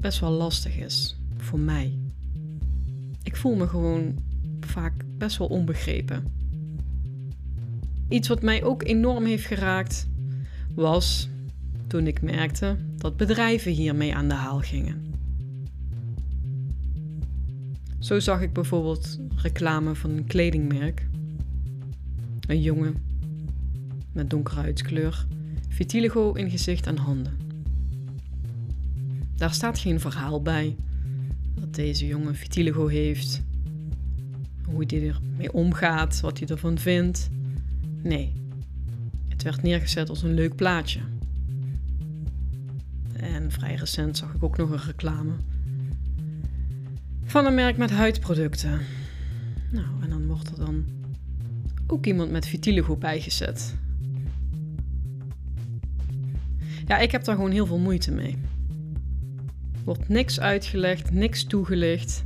best 0.00 0.20
wel 0.20 0.30
lastig 0.30 0.76
is 0.76 1.16
voor 1.36 1.58
mij. 1.58 1.98
Ik 3.22 3.36
voel 3.36 3.54
me 3.54 3.68
gewoon 3.68 4.18
vaak 4.60 4.92
best 5.18 5.36
wel 5.36 5.48
onbegrepen. 5.48 6.41
Iets 8.12 8.28
wat 8.28 8.42
mij 8.42 8.64
ook 8.64 8.82
enorm 8.82 9.24
heeft 9.24 9.44
geraakt 9.44 10.08
was 10.74 11.28
toen 11.86 12.06
ik 12.06 12.22
merkte 12.22 12.76
dat 12.96 13.16
bedrijven 13.16 13.72
hiermee 13.72 14.14
aan 14.14 14.28
de 14.28 14.34
haal 14.34 14.60
gingen. 14.60 15.14
Zo 17.98 18.20
zag 18.20 18.40
ik 18.40 18.52
bijvoorbeeld 18.52 19.18
reclame 19.36 19.94
van 19.94 20.10
een 20.10 20.26
kledingmerk. 20.26 21.06
Een 22.46 22.60
jongen 22.60 22.94
met 24.12 24.30
donkere 24.30 24.60
huidskleur, 24.60 25.26
vitiligo 25.68 26.32
in 26.32 26.50
gezicht 26.50 26.86
en 26.86 26.96
handen. 26.96 27.36
Daar 29.36 29.54
staat 29.54 29.78
geen 29.78 30.00
verhaal 30.00 30.42
bij 30.42 30.76
dat 31.54 31.74
deze 31.74 32.06
jongen 32.06 32.34
vitiligo 32.34 32.86
heeft, 32.86 33.42
hoe 34.64 34.84
hij 34.86 35.08
ermee 35.08 35.52
omgaat, 35.52 36.20
wat 36.20 36.38
hij 36.38 36.48
ervan 36.48 36.78
vindt. 36.78 37.30
Nee, 38.02 38.32
het 39.28 39.42
werd 39.42 39.62
neergezet 39.62 40.08
als 40.08 40.22
een 40.22 40.34
leuk 40.34 40.56
plaatje. 40.56 41.00
En 43.12 43.50
vrij 43.50 43.74
recent 43.74 44.16
zag 44.16 44.34
ik 44.34 44.42
ook 44.42 44.56
nog 44.56 44.70
een 44.70 44.82
reclame 44.86 45.32
van 47.24 47.46
een 47.46 47.54
merk 47.54 47.76
met 47.76 47.90
huidproducten. 47.90 48.80
Nou, 49.70 49.86
en 50.02 50.10
dan 50.10 50.26
wordt 50.26 50.50
er 50.50 50.56
dan 50.56 50.84
ook 51.86 52.06
iemand 52.06 52.30
met 52.30 52.46
vitiligo 52.46 52.96
bijgezet. 52.96 53.74
Ja, 56.86 56.98
ik 56.98 57.10
heb 57.10 57.24
daar 57.24 57.34
gewoon 57.34 57.50
heel 57.50 57.66
veel 57.66 57.78
moeite 57.78 58.12
mee. 58.12 58.38
Wordt 59.84 60.08
niks 60.08 60.40
uitgelegd, 60.40 61.10
niks 61.10 61.44
toegelicht. 61.44 62.24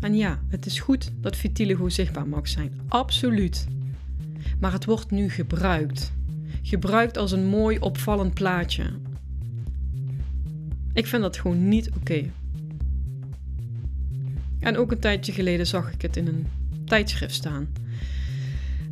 En 0.00 0.16
ja, 0.16 0.40
het 0.48 0.66
is 0.66 0.80
goed 0.80 1.12
dat 1.20 1.36
vitiligo 1.36 1.88
zichtbaar 1.88 2.28
mag 2.28 2.48
zijn, 2.48 2.80
absoluut. 2.88 3.66
Maar 4.60 4.72
het 4.72 4.84
wordt 4.84 5.10
nu 5.10 5.30
gebruikt. 5.30 6.12
Gebruikt 6.62 7.16
als 7.16 7.32
een 7.32 7.46
mooi 7.46 7.78
opvallend 7.78 8.34
plaatje. 8.34 8.84
Ik 10.92 11.06
vind 11.06 11.22
dat 11.22 11.36
gewoon 11.36 11.68
niet 11.68 11.90
oké. 11.90 12.30
En 14.60 14.76
ook 14.76 14.90
een 14.90 14.98
tijdje 14.98 15.32
geleden 15.32 15.66
zag 15.66 15.92
ik 15.92 16.02
het 16.02 16.16
in 16.16 16.26
een 16.26 16.46
tijdschrift 16.84 17.34
staan. 17.34 17.68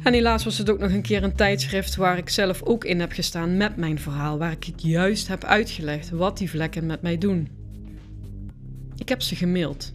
En 0.03 0.12
helaas 0.12 0.45
was 0.45 0.59
het 0.59 0.71
ook 0.71 0.79
nog 0.79 0.90
een 0.90 1.03
keer 1.03 1.23
een 1.23 1.35
tijdschrift 1.35 1.97
waar 1.97 2.19
ik 2.19 2.29
zelf 2.29 2.62
ook 2.62 2.85
in 2.85 3.01
heb 3.01 3.12
gestaan 3.12 3.57
met 3.57 3.77
mijn 3.77 3.99
verhaal, 3.99 4.38
waar 4.38 4.53
ik 4.53 4.64
het 4.64 4.83
juist 4.83 5.29
heb 5.29 5.45
uitgelegd 5.45 6.11
wat 6.11 6.38
die 6.38 6.51
vlekken 6.51 6.87
met 6.87 7.03
mij 7.03 7.19
doen. 7.19 7.49
Ik 8.97 9.09
heb 9.09 9.23
ze 9.23 9.37
gemaild. 9.37 9.95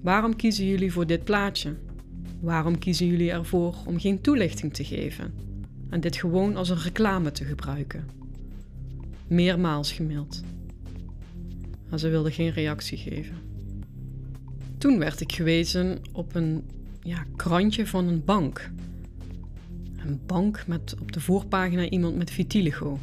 Waarom 0.00 0.36
kiezen 0.36 0.66
jullie 0.66 0.92
voor 0.92 1.06
dit 1.06 1.24
plaatje? 1.24 1.74
Waarom 2.40 2.78
kiezen 2.78 3.06
jullie 3.06 3.30
ervoor 3.30 3.74
om 3.86 4.00
geen 4.00 4.20
toelichting 4.20 4.74
te 4.74 4.84
geven? 4.84 5.46
en 5.88 6.00
dit 6.00 6.16
gewoon 6.16 6.56
als 6.56 6.68
een 6.68 6.78
reclame 6.78 7.32
te 7.32 7.44
gebruiken. 7.44 8.08
Meermaals 9.26 9.92
gemaild. 9.92 10.42
Maar 11.88 11.98
ze 11.98 12.08
wilde 12.08 12.30
geen 12.30 12.50
reactie 12.50 12.98
geven. 12.98 13.36
Toen 14.78 14.98
werd 14.98 15.20
ik 15.20 15.32
gewezen 15.32 15.98
op 16.12 16.34
een 16.34 16.64
ja, 17.02 17.24
krantje 17.36 17.86
van 17.86 18.08
een 18.08 18.24
bank. 18.24 18.70
Een 19.96 20.20
bank 20.26 20.66
met 20.66 20.96
op 21.00 21.12
de 21.12 21.20
voorpagina 21.20 21.88
iemand 21.88 22.16
met 22.16 22.30
vitiligo. 22.30 22.98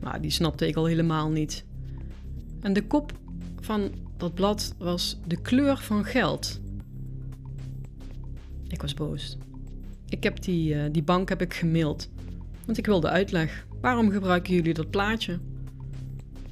Maar 0.00 0.20
die 0.20 0.30
snapte 0.30 0.66
ik 0.66 0.76
al 0.76 0.84
helemaal 0.84 1.30
niet. 1.30 1.64
En 2.60 2.72
de 2.72 2.86
kop 2.86 3.12
van 3.60 3.90
dat 4.24 4.34
blad 4.34 4.74
was 4.78 5.18
de 5.26 5.40
kleur 5.40 5.76
van 5.76 6.04
geld. 6.04 6.60
Ik 8.68 8.80
was 8.80 8.94
boos. 8.94 9.38
Ik 10.08 10.22
heb 10.22 10.42
die, 10.42 10.74
uh, 10.74 10.84
die 10.92 11.02
bank 11.02 11.28
heb 11.28 11.40
ik 11.40 11.54
gemaild. 11.54 12.08
Want 12.64 12.78
ik 12.78 12.86
wilde 12.86 13.08
uitleg. 13.08 13.66
Waarom 13.80 14.10
gebruiken 14.10 14.54
jullie 14.54 14.74
dat 14.74 14.90
plaatje? 14.90 15.38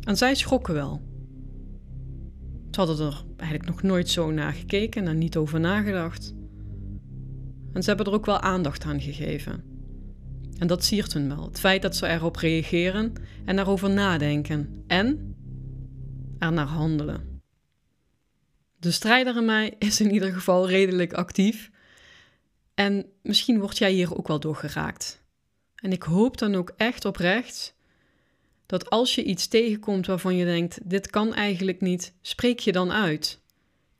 En 0.04 0.16
zij 0.16 0.34
schrokken 0.34 0.74
wel. 0.74 1.02
Ze 2.70 2.80
hadden 2.80 3.06
er 3.06 3.24
eigenlijk 3.36 3.70
nog 3.70 3.82
nooit 3.82 4.08
zo 4.08 4.30
naar 4.30 4.52
gekeken 4.52 5.06
en 5.06 5.18
niet 5.18 5.36
over 5.36 5.60
nagedacht. 5.60 6.34
En 7.72 7.82
ze 7.82 7.88
hebben 7.88 8.06
er 8.06 8.12
ook 8.12 8.26
wel 8.26 8.40
aandacht 8.40 8.84
aan 8.84 9.00
gegeven. 9.00 9.64
En 10.58 10.66
dat 10.66 10.84
siert 10.84 11.12
hun 11.12 11.28
wel. 11.28 11.44
Het 11.44 11.60
feit 11.60 11.82
dat 11.82 11.96
ze 11.96 12.06
erop 12.06 12.36
reageren 12.36 13.12
en 13.44 13.56
daarover 13.56 13.90
nadenken. 13.90 14.84
En 14.86 15.36
er 16.38 16.52
naar 16.52 16.66
handelen. 16.66 17.31
De 18.82 18.90
strijder 18.90 19.36
in 19.36 19.44
mij 19.44 19.74
is 19.78 20.00
in 20.00 20.12
ieder 20.12 20.32
geval 20.32 20.68
redelijk 20.68 21.12
actief. 21.12 21.70
En 22.74 23.06
misschien 23.22 23.60
word 23.60 23.78
jij 23.78 23.92
hier 23.92 24.16
ook 24.16 24.28
wel 24.28 24.40
door 24.40 24.56
geraakt. 24.56 25.22
En 25.74 25.92
ik 25.92 26.02
hoop 26.02 26.38
dan 26.38 26.54
ook 26.54 26.72
echt 26.76 27.04
oprecht 27.04 27.74
dat 28.66 28.90
als 28.90 29.14
je 29.14 29.24
iets 29.24 29.46
tegenkomt 29.46 30.06
waarvan 30.06 30.36
je 30.36 30.44
denkt: 30.44 30.78
dit 30.82 31.10
kan 31.10 31.34
eigenlijk 31.34 31.80
niet, 31.80 32.14
spreek 32.20 32.58
je 32.58 32.72
dan 32.72 32.92
uit. 32.92 33.40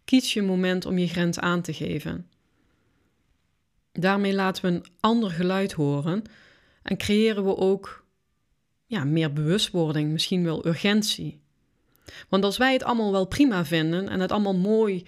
Kies 0.05 0.33
je 0.33 0.43
moment 0.43 0.87
om 0.87 0.99
je 0.99 1.09
grens 1.09 1.39
aan 1.39 1.63
te 1.63 1.73
geven. 1.73 2.31
Daarmee 3.93 4.35
laten 4.35 4.65
we 4.65 4.71
een 4.71 4.87
ander 5.01 5.31
geluid 5.31 5.73
horen 5.73 6.23
en 6.83 6.97
creëren 6.97 7.45
we 7.45 7.57
ook 7.57 8.07
ja, 8.87 9.05
meer 9.05 9.33
bewustwording, 9.33 10.13
misschien 10.13 10.45
wel 10.45 10.67
urgentie. 10.67 11.42
Want 12.29 12.45
als 12.45 12.57
wij 12.57 12.73
het 12.73 12.83
allemaal 12.83 13.13
wel 13.13 13.27
prima 13.27 13.65
vinden 13.65 14.09
en 14.09 14.21
het 14.21 14.33
allemaal 14.33 14.57
mooi 14.57 15.07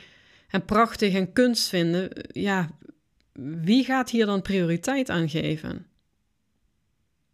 en 0.48 0.64
prachtig 0.64 1.14
en 1.14 1.32
kunst 1.32 1.68
vinden, 1.68 2.10
ja, 2.32 2.70
wie 3.62 3.84
gaat 3.84 4.10
hier 4.10 4.26
dan 4.26 4.42
prioriteit 4.42 5.10
aan 5.10 5.28
geven? 5.28 5.86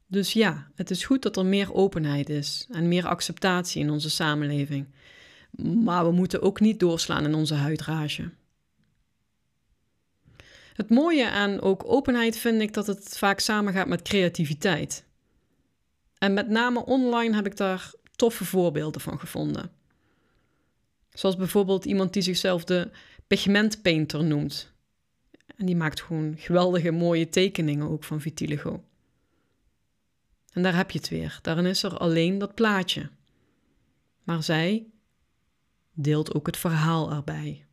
Dus 0.06 0.32
ja, 0.32 0.70
het 0.74 0.90
is 0.90 1.04
goed 1.04 1.22
dat 1.22 1.36
er 1.36 1.46
meer 1.46 1.74
openheid 1.74 2.28
is 2.28 2.66
en 2.70 2.88
meer 2.88 3.06
acceptatie 3.06 3.82
in 3.82 3.90
onze 3.90 4.10
samenleving. 4.10 4.86
Maar 5.84 6.04
we 6.04 6.12
moeten 6.12 6.42
ook 6.42 6.60
niet 6.60 6.80
doorslaan 6.80 7.24
in 7.24 7.34
onze 7.34 7.54
huidrage. 7.54 8.30
Het 10.72 10.90
mooie 10.90 11.30
aan 11.30 11.60
ook 11.60 11.82
openheid 11.86 12.36
vind 12.36 12.60
ik 12.60 12.74
dat 12.74 12.86
het 12.86 13.18
vaak 13.18 13.40
samengaat 13.40 13.86
met 13.86 14.02
creativiteit. 14.02 15.04
En 16.18 16.34
met 16.34 16.48
name 16.48 16.84
online 16.84 17.34
heb 17.34 17.46
ik 17.46 17.56
daar 17.56 17.92
toffe 18.20 18.44
voorbeelden 18.44 19.00
van 19.00 19.20
gevonden. 19.20 19.70
Zoals 21.12 21.36
bijvoorbeeld 21.36 21.84
iemand 21.84 22.12
die 22.12 22.22
zichzelf 22.22 22.64
de 22.64 22.90
pigmentpainter 23.26 24.24
noemt. 24.24 24.72
En 25.56 25.66
die 25.66 25.76
maakt 25.76 26.00
gewoon 26.00 26.34
geweldige 26.38 26.90
mooie 26.90 27.28
tekeningen 27.28 27.88
ook 27.88 28.04
van 28.04 28.20
vitiligo. 28.20 28.84
En 30.52 30.62
daar 30.62 30.76
heb 30.76 30.90
je 30.90 30.98
het 30.98 31.08
weer. 31.08 31.38
Daarin 31.42 31.66
is 31.66 31.82
er 31.82 31.96
alleen 31.96 32.38
dat 32.38 32.54
plaatje. 32.54 33.10
Maar 34.22 34.42
zij 34.42 34.86
deelt 35.92 36.34
ook 36.34 36.46
het 36.46 36.56
verhaal 36.56 37.12
erbij. 37.12 37.66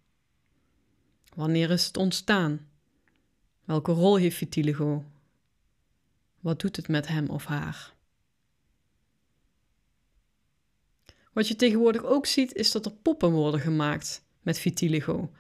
Wanneer 1.36 1.72
is 1.72 1.86
het 1.86 1.98
ontstaan? 1.98 2.68
Welke 3.66 3.92
rol 3.92 4.16
heeft 4.16 4.38
vitiligo? 4.38 5.06
Wat 6.40 6.60
doet 6.60 6.76
het 6.76 6.88
met 6.88 7.08
hem 7.08 7.30
of 7.30 7.46
haar? 7.46 7.96
Wat 11.38 11.48
je 11.48 11.56
tegenwoordig 11.56 12.04
ook 12.04 12.26
ziet, 12.26 12.54
is 12.54 12.72
dat 12.72 12.86
er 12.86 12.92
poppen 12.92 13.32
worden 13.32 13.60
gemaakt 13.60 14.24
met 14.42 14.60
vitiligo. 14.60 15.32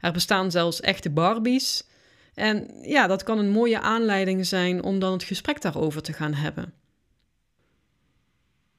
Er 0.00 0.12
bestaan 0.12 0.50
zelfs 0.50 0.80
echte 0.80 1.10
Barbies. 1.10 1.86
En 2.34 2.68
ja, 2.82 3.06
dat 3.06 3.22
kan 3.22 3.38
een 3.38 3.50
mooie 3.50 3.80
aanleiding 3.80 4.46
zijn 4.46 4.82
om 4.82 4.98
dan 4.98 5.12
het 5.12 5.22
gesprek 5.22 5.60
daarover 5.60 6.02
te 6.02 6.12
gaan 6.12 6.34
hebben. 6.34 6.72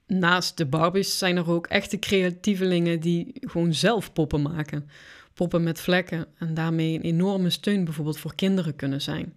Naast 0.07 0.57
de 0.57 0.65
Barbies 0.65 1.17
zijn 1.17 1.37
er 1.37 1.49
ook 1.49 1.67
echte 1.67 1.99
creatievelingen 1.99 2.99
die 2.99 3.31
gewoon 3.39 3.73
zelf 3.73 4.13
poppen 4.13 4.41
maken. 4.41 4.89
Poppen 5.33 5.63
met 5.63 5.81
vlekken 5.81 6.27
en 6.37 6.53
daarmee 6.53 6.95
een 6.95 7.01
enorme 7.01 7.49
steun 7.49 7.83
bijvoorbeeld 7.83 8.19
voor 8.19 8.35
kinderen 8.35 8.75
kunnen 8.75 9.01
zijn. 9.01 9.35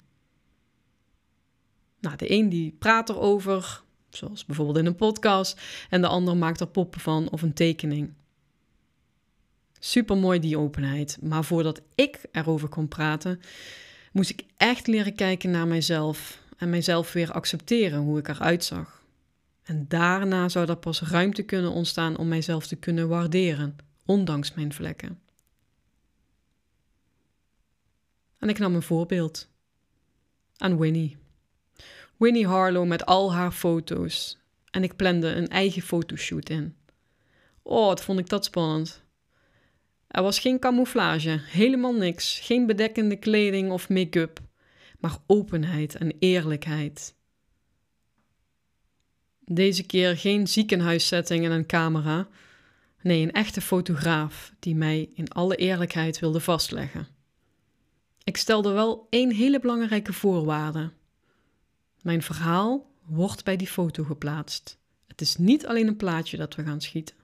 Nou, 2.01 2.17
de 2.17 2.31
een 2.31 2.49
die 2.49 2.77
praat 2.79 3.09
erover, 3.09 3.83
zoals 4.17 4.45
bijvoorbeeld 4.45 4.79
in 4.79 4.87
een 4.87 4.97
podcast, 4.97 5.61
en 5.91 6.01
de 6.01 6.07
ander 6.07 6.37
maakt 6.37 6.61
er 6.61 6.67
poppen 6.67 7.01
van 7.01 7.31
of 7.31 7.43
een 7.43 7.55
tekening. 7.55 8.13
Super 9.79 10.17
mooi 10.17 10.41
die 10.41 10.59
openheid, 10.59 11.19
maar 11.21 11.45
voordat 11.45 11.83
ik 11.95 12.21
erover 12.33 12.69
kon 12.69 12.89
praten, 12.89 13.41
moest 14.13 14.31
ik 14.31 14.45
echt 14.57 14.87
leren 14.87 15.15
kijken 15.15 15.51
naar 15.51 15.67
mijzelf 15.67 16.41
en 16.57 16.71
mijzelf 16.71 17.13
weer 17.13 17.33
accepteren 17.33 17.99
hoe 17.99 18.19
ik 18.19 18.29
eruit 18.29 18.65
zag. 18.65 19.03
En 19.63 19.85
daarna 19.89 20.49
zou 20.49 20.69
er 20.69 20.77
pas 20.77 21.01
ruimte 21.01 21.43
kunnen 21.43 21.71
ontstaan 21.71 22.17
om 22.17 22.29
mijzelf 22.29 22.67
te 22.67 22.77
kunnen 22.77 23.09
waarderen, 23.09 23.77
ondanks 24.05 24.55
mijn 24.55 24.73
vlekken. 24.73 25.21
En 28.39 28.49
ik 28.49 28.59
nam 28.59 28.75
een 28.75 28.83
voorbeeld 28.83 29.49
aan 30.57 30.79
Winnie. 30.79 31.22
Winnie 32.23 32.47
Harlow 32.47 32.87
met 32.87 33.07
al 33.07 33.33
haar 33.33 33.53
foto's. 33.53 34.39
En 34.71 34.83
ik 34.83 34.97
plande 34.97 35.27
een 35.27 35.49
eigen 35.49 35.83
fotoshoot 35.83 36.49
in. 36.49 36.77
Oh, 37.63 37.87
wat 37.87 38.03
vond 38.05 38.19
ik 38.19 38.29
dat 38.29 38.45
spannend. 38.45 39.03
Er 40.09 40.23
was 40.23 40.39
geen 40.39 40.59
camouflage, 40.59 41.41
helemaal 41.43 41.93
niks, 41.93 42.41
geen 42.41 42.67
bedekkende 42.67 43.17
kleding 43.17 43.71
of 43.71 43.89
make-up, 43.89 44.41
maar 44.99 45.17
openheid 45.27 45.95
en 45.95 46.13
eerlijkheid. 46.19 47.15
Deze 49.45 49.83
keer 49.83 50.17
geen 50.17 50.47
ziekenhuissetting 50.47 51.45
en 51.45 51.51
een 51.51 51.67
camera. 51.67 52.29
Nee, 53.01 53.23
een 53.23 53.33
echte 53.33 53.61
fotograaf 53.61 54.53
die 54.59 54.75
mij 54.75 55.11
in 55.15 55.29
alle 55.29 55.57
eerlijkheid 55.57 56.19
wilde 56.19 56.41
vastleggen. 56.41 57.07
Ik 58.25 58.37
stelde 58.37 58.73
wel 58.73 59.07
één 59.11 59.33
hele 59.33 59.61
belangrijke 59.61 60.13
voorwaarde. 60.13 60.93
Mijn 62.03 62.23
verhaal 62.23 62.91
wordt 63.07 63.45
bij 63.45 63.57
die 63.57 63.67
foto 63.67 64.05
geplaatst. 64.05 64.79
Het 65.07 65.21
is 65.21 65.37
niet 65.37 65.67
alleen 65.67 65.87
een 65.87 65.97
plaatje 65.97 66.37
dat 66.37 66.55
we 66.55 66.63
gaan 66.63 66.81
schieten. 66.81 67.17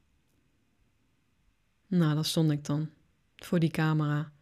Nou, 1.86 2.14
daar 2.14 2.24
stond 2.24 2.50
ik 2.50 2.64
dan, 2.64 2.90
voor 3.36 3.58
die 3.58 3.70
camera. 3.70 4.32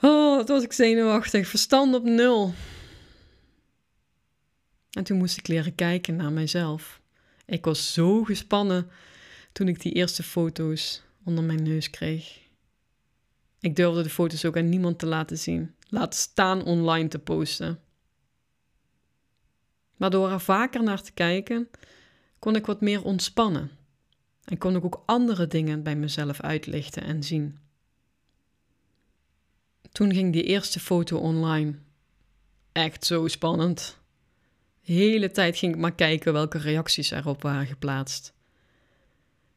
Oh, 0.00 0.36
wat 0.36 0.48
was 0.48 0.62
ik 0.62 0.72
zenuwachtig, 0.72 1.48
verstand 1.48 1.94
op 1.94 2.04
nul. 2.04 2.54
En 4.90 5.04
toen 5.04 5.18
moest 5.18 5.38
ik 5.38 5.48
leren 5.48 5.74
kijken 5.74 6.16
naar 6.16 6.32
mijzelf. 6.32 7.00
Ik 7.46 7.64
was 7.64 7.92
zo 7.92 8.24
gespannen 8.24 8.90
toen 9.52 9.68
ik 9.68 9.80
die 9.80 9.92
eerste 9.92 10.22
foto's 10.22 11.02
onder 11.24 11.44
mijn 11.44 11.62
neus 11.62 11.90
kreeg. 11.90 12.38
Ik 13.60 13.76
durfde 13.76 14.02
de 14.02 14.10
foto's 14.10 14.44
ook 14.44 14.56
aan 14.56 14.68
niemand 14.68 14.98
te 14.98 15.06
laten 15.06 15.38
zien, 15.38 15.74
laat 15.88 16.14
staan 16.14 16.64
online 16.64 17.08
te 17.08 17.18
posten. 17.18 17.80
Maar 19.96 20.10
door 20.10 20.30
er 20.30 20.40
vaker 20.40 20.82
naar 20.82 21.02
te 21.02 21.12
kijken, 21.12 21.70
kon 22.38 22.56
ik 22.56 22.66
wat 22.66 22.80
meer 22.80 23.04
ontspannen 23.04 23.70
en 24.44 24.58
kon 24.58 24.76
ik 24.76 24.84
ook 24.84 25.02
andere 25.06 25.46
dingen 25.46 25.82
bij 25.82 25.96
mezelf 25.96 26.40
uitlichten 26.40 27.02
en 27.02 27.22
zien. 27.22 27.58
Toen 29.92 30.12
ging 30.12 30.32
die 30.32 30.42
eerste 30.42 30.80
foto 30.80 31.18
online. 31.18 31.74
Echt 32.72 33.04
zo 33.04 33.28
spannend. 33.28 33.98
De 34.84 34.92
hele 34.92 35.30
tijd 35.30 35.56
ging 35.56 35.74
ik 35.74 35.80
maar 35.80 35.94
kijken 35.94 36.32
welke 36.32 36.58
reacties 36.58 37.10
erop 37.10 37.42
waren 37.42 37.66
geplaatst. 37.66 38.34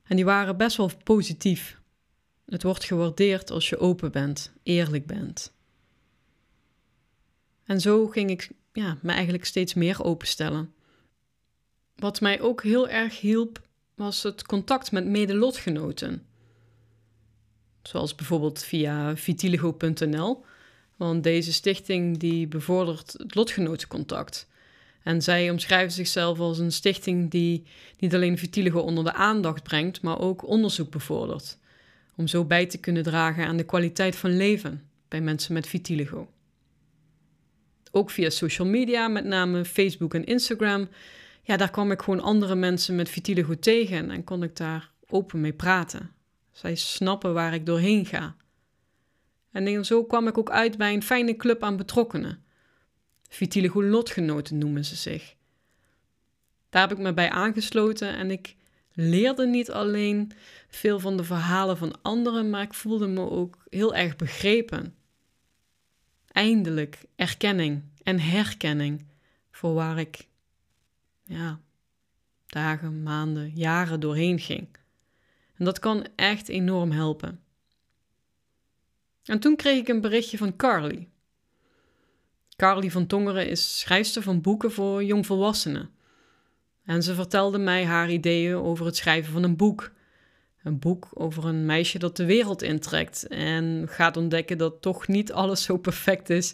En 0.04 0.16
die 0.16 0.26
waren 0.26 0.58
best 0.58 0.78
wel 0.78 0.92
positief. 1.04 1.82
Het 2.46 2.64
wordt 2.64 2.84
gewaardeerd 2.84 3.52
als 3.52 3.70
je 3.70 3.78
open 3.78 4.12
bent, 4.12 4.52
eerlijk 4.64 5.06
bent. 5.06 5.54
En 7.64 7.82
zo 7.82 8.08
ging 8.08 8.30
ik 8.30 8.52
ja, 8.80 8.98
me 9.02 9.12
eigenlijk 9.12 9.46
steeds 9.46 9.74
meer 9.74 10.04
openstellen. 10.04 10.74
Wat 11.96 12.22
mij 12.22 12.42
ook 12.42 12.64
heel 12.64 12.90
erg 12.90 13.20
hielp, 13.20 13.62
was 13.96 14.24
het 14.24 14.44
contact 14.46 14.92
met 14.92 15.06
medelotgenoten. 15.06 16.26
Zoals 17.82 18.16
bijvoorbeeld 18.16 18.64
via 18.64 19.16
vitiligo.nl, 19.18 20.46
want 20.96 21.24
deze 21.24 21.54
stichting 21.54 22.18
die 22.18 22.48
bevordert 22.48 23.14
het 23.14 23.36
lotgenotencontact. 23.36 24.48
En 25.04 25.22
zij 25.22 25.50
omschrijven 25.50 25.92
zichzelf 25.92 26.40
als 26.40 26.60
een 26.60 26.72
stichting 26.72 27.32
die 27.32 27.64
niet 27.98 28.16
alleen 28.16 28.38
vitiligo 28.38 28.80
onder 28.80 29.04
de 29.04 29.14
aandacht 29.14 29.64
brengt, 29.64 30.02
maar 30.02 30.20
ook 30.20 30.48
onderzoek 30.48 30.92
bevordert. 30.92 31.58
Om 32.16 32.28
zo 32.28 32.46
bij 32.46 32.66
te 32.66 32.78
kunnen 32.78 33.04
dragen 33.04 33.46
aan 33.46 33.58
de 33.58 33.64
kwaliteit 33.64 34.16
van 34.16 34.38
leven 34.38 34.90
bij 35.08 35.22
mensen 35.22 35.54
met 35.54 35.68
vitiligo. 35.68 36.30
Ook 37.92 38.10
via 38.10 38.30
social 38.30 38.68
media, 38.68 39.08
met 39.08 39.26
name 39.26 39.66
Facebook 39.66 40.14
en 40.14 40.26
Instagram, 40.26 40.88
ja, 41.44 41.58
daar 41.58 41.72
kwam 41.72 41.92
ik 41.92 42.02
gewoon 42.02 42.22
andere 42.22 42.56
mensen 42.56 42.96
met 42.96 43.10
vitiligo 43.10 43.60
tegen 43.60 44.12
en 44.12 44.24
kon 44.24 44.44
ik 44.44 44.56
daar 44.56 44.92
open 45.08 45.42
mee 45.42 45.54
praten. 45.54 46.12
Zij 46.52 46.76
snappen 46.76 47.34
waar 47.34 47.54
ik 47.54 47.66
doorheen 47.66 48.06
ga. 48.06 48.36
En 49.52 49.86
zo 49.86 50.04
kwam 50.04 50.28
ik 50.28 50.38
ook 50.38 50.50
uit 50.50 50.78
bij 50.78 50.94
een 50.94 51.04
fijne 51.04 51.36
club 51.36 51.64
aan 51.64 51.78
betrokkenen. 51.78 52.44
Vitiligo 53.30 53.84
lotgenoten 53.84 54.58
noemen 54.58 54.86
ze 54.86 54.96
zich. 54.96 55.36
Daar 56.70 56.88
heb 56.88 56.98
ik 56.98 57.04
me 57.04 57.14
bij 57.14 57.30
aangesloten 57.30 58.16
en 58.16 58.32
ik 58.32 58.56
leerde 58.94 59.48
niet 59.48 59.72
alleen 59.72 60.32
veel 60.70 61.00
van 61.00 61.18
de 61.18 61.24
verhalen 61.24 61.78
van 61.78 62.02
anderen, 62.02 62.50
maar 62.50 62.62
ik 62.62 62.74
voelde 62.74 63.08
me 63.08 63.30
ook 63.30 63.58
heel 63.70 63.96
erg 63.96 64.16
begrepen. 64.16 64.96
Eindelijk 66.32 67.06
erkenning 67.16 67.84
en 68.04 68.20
herkenning 68.20 69.06
voor 69.52 69.74
waar 69.74 70.00
ik 70.00 70.28
ja, 71.24 71.60
dagen, 72.46 73.04
maanden, 73.04 73.52
jaren 73.56 74.00
doorheen 74.00 74.40
ging. 74.40 74.68
En 75.56 75.66
dat 75.66 75.80
kan 75.80 76.08
echt 76.16 76.50
enorm 76.50 76.92
helpen. 76.92 77.40
En 79.24 79.40
toen 79.40 79.56
kreeg 79.56 79.78
ik 79.78 79.88
een 79.88 80.02
berichtje 80.02 80.38
van 80.38 80.56
Carly. 80.56 81.08
Carly 82.56 82.92
van 82.92 83.08
Tongeren 83.08 83.50
is 83.50 83.80
schrijfster 83.80 84.22
van 84.22 84.42
boeken 84.42 84.72
voor 84.72 85.04
jongvolwassenen. 85.04 85.90
En 86.84 87.04
ze 87.04 87.14
vertelde 87.14 87.58
mij 87.58 87.86
haar 87.86 88.12
ideeën 88.12 88.56
over 88.56 88.86
het 88.86 88.96
schrijven 88.96 89.34
van 89.34 89.44
een 89.44 89.56
boek. 89.56 89.92
Een 90.70 90.80
boek 90.80 91.10
over 91.14 91.46
een 91.46 91.66
meisje 91.66 92.00
dat 92.00 92.18
de 92.18 92.26
wereld 92.26 92.62
intrekt 92.62 93.28
en 93.28 93.86
gaat 93.88 94.18
ontdekken 94.18 94.58
dat 94.58 94.82
toch 94.82 95.08
niet 95.08 95.32
alles 95.32 95.64
zo 95.64 95.78
perfect 95.78 96.30
is 96.30 96.54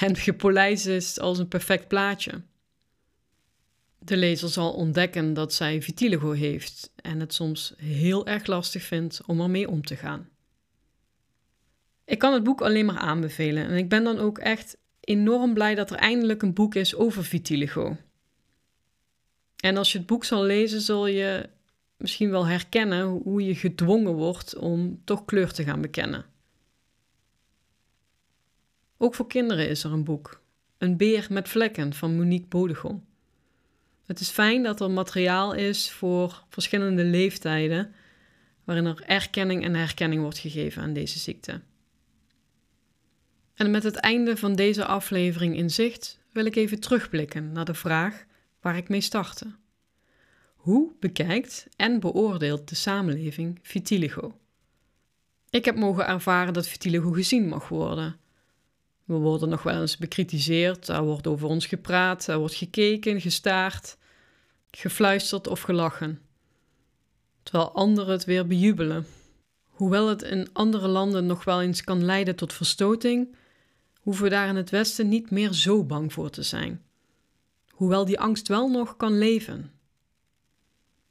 en 0.00 0.16
gepolijst 0.28 0.86
is 0.86 1.20
als 1.20 1.38
een 1.38 1.48
perfect 1.48 1.88
plaatje. 1.88 2.42
De 3.98 4.16
lezer 4.16 4.48
zal 4.48 4.72
ontdekken 4.72 5.34
dat 5.34 5.54
zij 5.54 5.82
vitiligo 5.82 6.32
heeft 6.32 6.92
en 6.96 7.20
het 7.20 7.34
soms 7.34 7.74
heel 7.76 8.26
erg 8.26 8.46
lastig 8.46 8.82
vindt 8.82 9.20
om 9.26 9.40
ermee 9.40 9.68
om 9.68 9.84
te 9.84 9.96
gaan. 9.96 10.28
Ik 12.04 12.18
kan 12.18 12.32
het 12.32 12.42
boek 12.42 12.60
alleen 12.60 12.86
maar 12.86 12.98
aanbevelen 12.98 13.66
en 13.66 13.76
ik 13.76 13.88
ben 13.88 14.04
dan 14.04 14.18
ook 14.18 14.38
echt 14.38 14.76
enorm 15.00 15.54
blij 15.54 15.74
dat 15.74 15.90
er 15.90 15.96
eindelijk 15.96 16.42
een 16.42 16.54
boek 16.54 16.74
is 16.74 16.94
over 16.94 17.24
vitiligo. 17.24 17.96
En 19.56 19.76
als 19.76 19.92
je 19.92 19.98
het 19.98 20.06
boek 20.06 20.24
zal 20.24 20.42
lezen, 20.42 20.80
zul 20.80 21.06
je 21.06 21.48
misschien 21.96 22.30
wel 22.30 22.46
herkennen 22.46 23.06
hoe 23.06 23.44
je 23.44 23.54
gedwongen 23.54 24.12
wordt 24.12 24.56
om 24.56 25.00
toch 25.04 25.24
kleur 25.24 25.52
te 25.52 25.64
gaan 25.64 25.80
bekennen. 25.80 26.24
Ook 28.96 29.14
voor 29.14 29.26
kinderen 29.26 29.68
is 29.68 29.84
er 29.84 29.92
een 29.92 30.04
boek, 30.04 30.42
Een 30.78 30.96
beer 30.96 31.26
met 31.30 31.48
vlekken 31.48 31.94
van 31.94 32.16
Monique 32.16 32.48
Bodegom. 32.48 33.04
Het 34.04 34.20
is 34.20 34.30
fijn 34.30 34.62
dat 34.62 34.80
er 34.80 34.90
materiaal 34.90 35.52
is 35.52 35.90
voor 35.90 36.44
verschillende 36.48 37.04
leeftijden, 37.04 37.94
waarin 38.64 38.86
er 38.86 39.02
erkenning 39.06 39.64
en 39.64 39.74
herkenning 39.74 40.22
wordt 40.22 40.38
gegeven 40.38 40.82
aan 40.82 40.92
deze 40.92 41.18
ziekte. 41.18 41.60
En 43.54 43.70
met 43.70 43.82
het 43.82 43.96
einde 43.96 44.36
van 44.36 44.54
deze 44.54 44.84
aflevering 44.84 45.56
in 45.56 45.70
zicht 45.70 46.18
wil 46.32 46.44
ik 46.44 46.56
even 46.56 46.80
terugblikken 46.80 47.52
naar 47.52 47.64
de 47.64 47.74
vraag 47.74 48.24
waar 48.60 48.76
ik 48.76 48.88
mee 48.88 49.00
startte. 49.00 49.54
Hoe 50.64 50.92
bekijkt 51.00 51.66
en 51.76 52.00
beoordeelt 52.00 52.68
de 52.68 52.74
samenleving 52.74 53.58
vitiligo? 53.62 54.38
Ik 55.50 55.64
heb 55.64 55.76
mogen 55.76 56.06
ervaren 56.06 56.52
dat 56.52 56.66
vitiligo 56.66 57.10
gezien 57.10 57.48
mag 57.48 57.68
worden. 57.68 58.16
We 59.04 59.14
worden 59.14 59.48
nog 59.48 59.62
wel 59.62 59.80
eens 59.80 59.96
bekritiseerd, 59.96 60.88
er 60.88 61.02
wordt 61.02 61.26
over 61.26 61.48
ons 61.48 61.66
gepraat, 61.66 62.26
er 62.26 62.38
wordt 62.38 62.54
gekeken, 62.54 63.20
gestaard, 63.20 63.96
gefluisterd 64.70 65.46
of 65.46 65.60
gelachen. 65.60 66.20
Terwijl 67.42 67.72
anderen 67.72 68.12
het 68.12 68.24
weer 68.24 68.46
bejubelen. 68.46 69.06
Hoewel 69.64 70.08
het 70.08 70.22
in 70.22 70.48
andere 70.52 70.88
landen 70.88 71.26
nog 71.26 71.44
wel 71.44 71.62
eens 71.62 71.84
kan 71.84 72.04
leiden 72.04 72.36
tot 72.36 72.52
verstoting, 72.52 73.36
hoeven 74.00 74.24
we 74.24 74.30
daar 74.30 74.48
in 74.48 74.56
het 74.56 74.70
Westen 74.70 75.08
niet 75.08 75.30
meer 75.30 75.52
zo 75.52 75.84
bang 75.84 76.12
voor 76.12 76.30
te 76.30 76.42
zijn. 76.42 76.84
Hoewel 77.70 78.04
die 78.04 78.20
angst 78.20 78.48
wel 78.48 78.68
nog 78.68 78.96
kan 78.96 79.18
leven. 79.18 79.73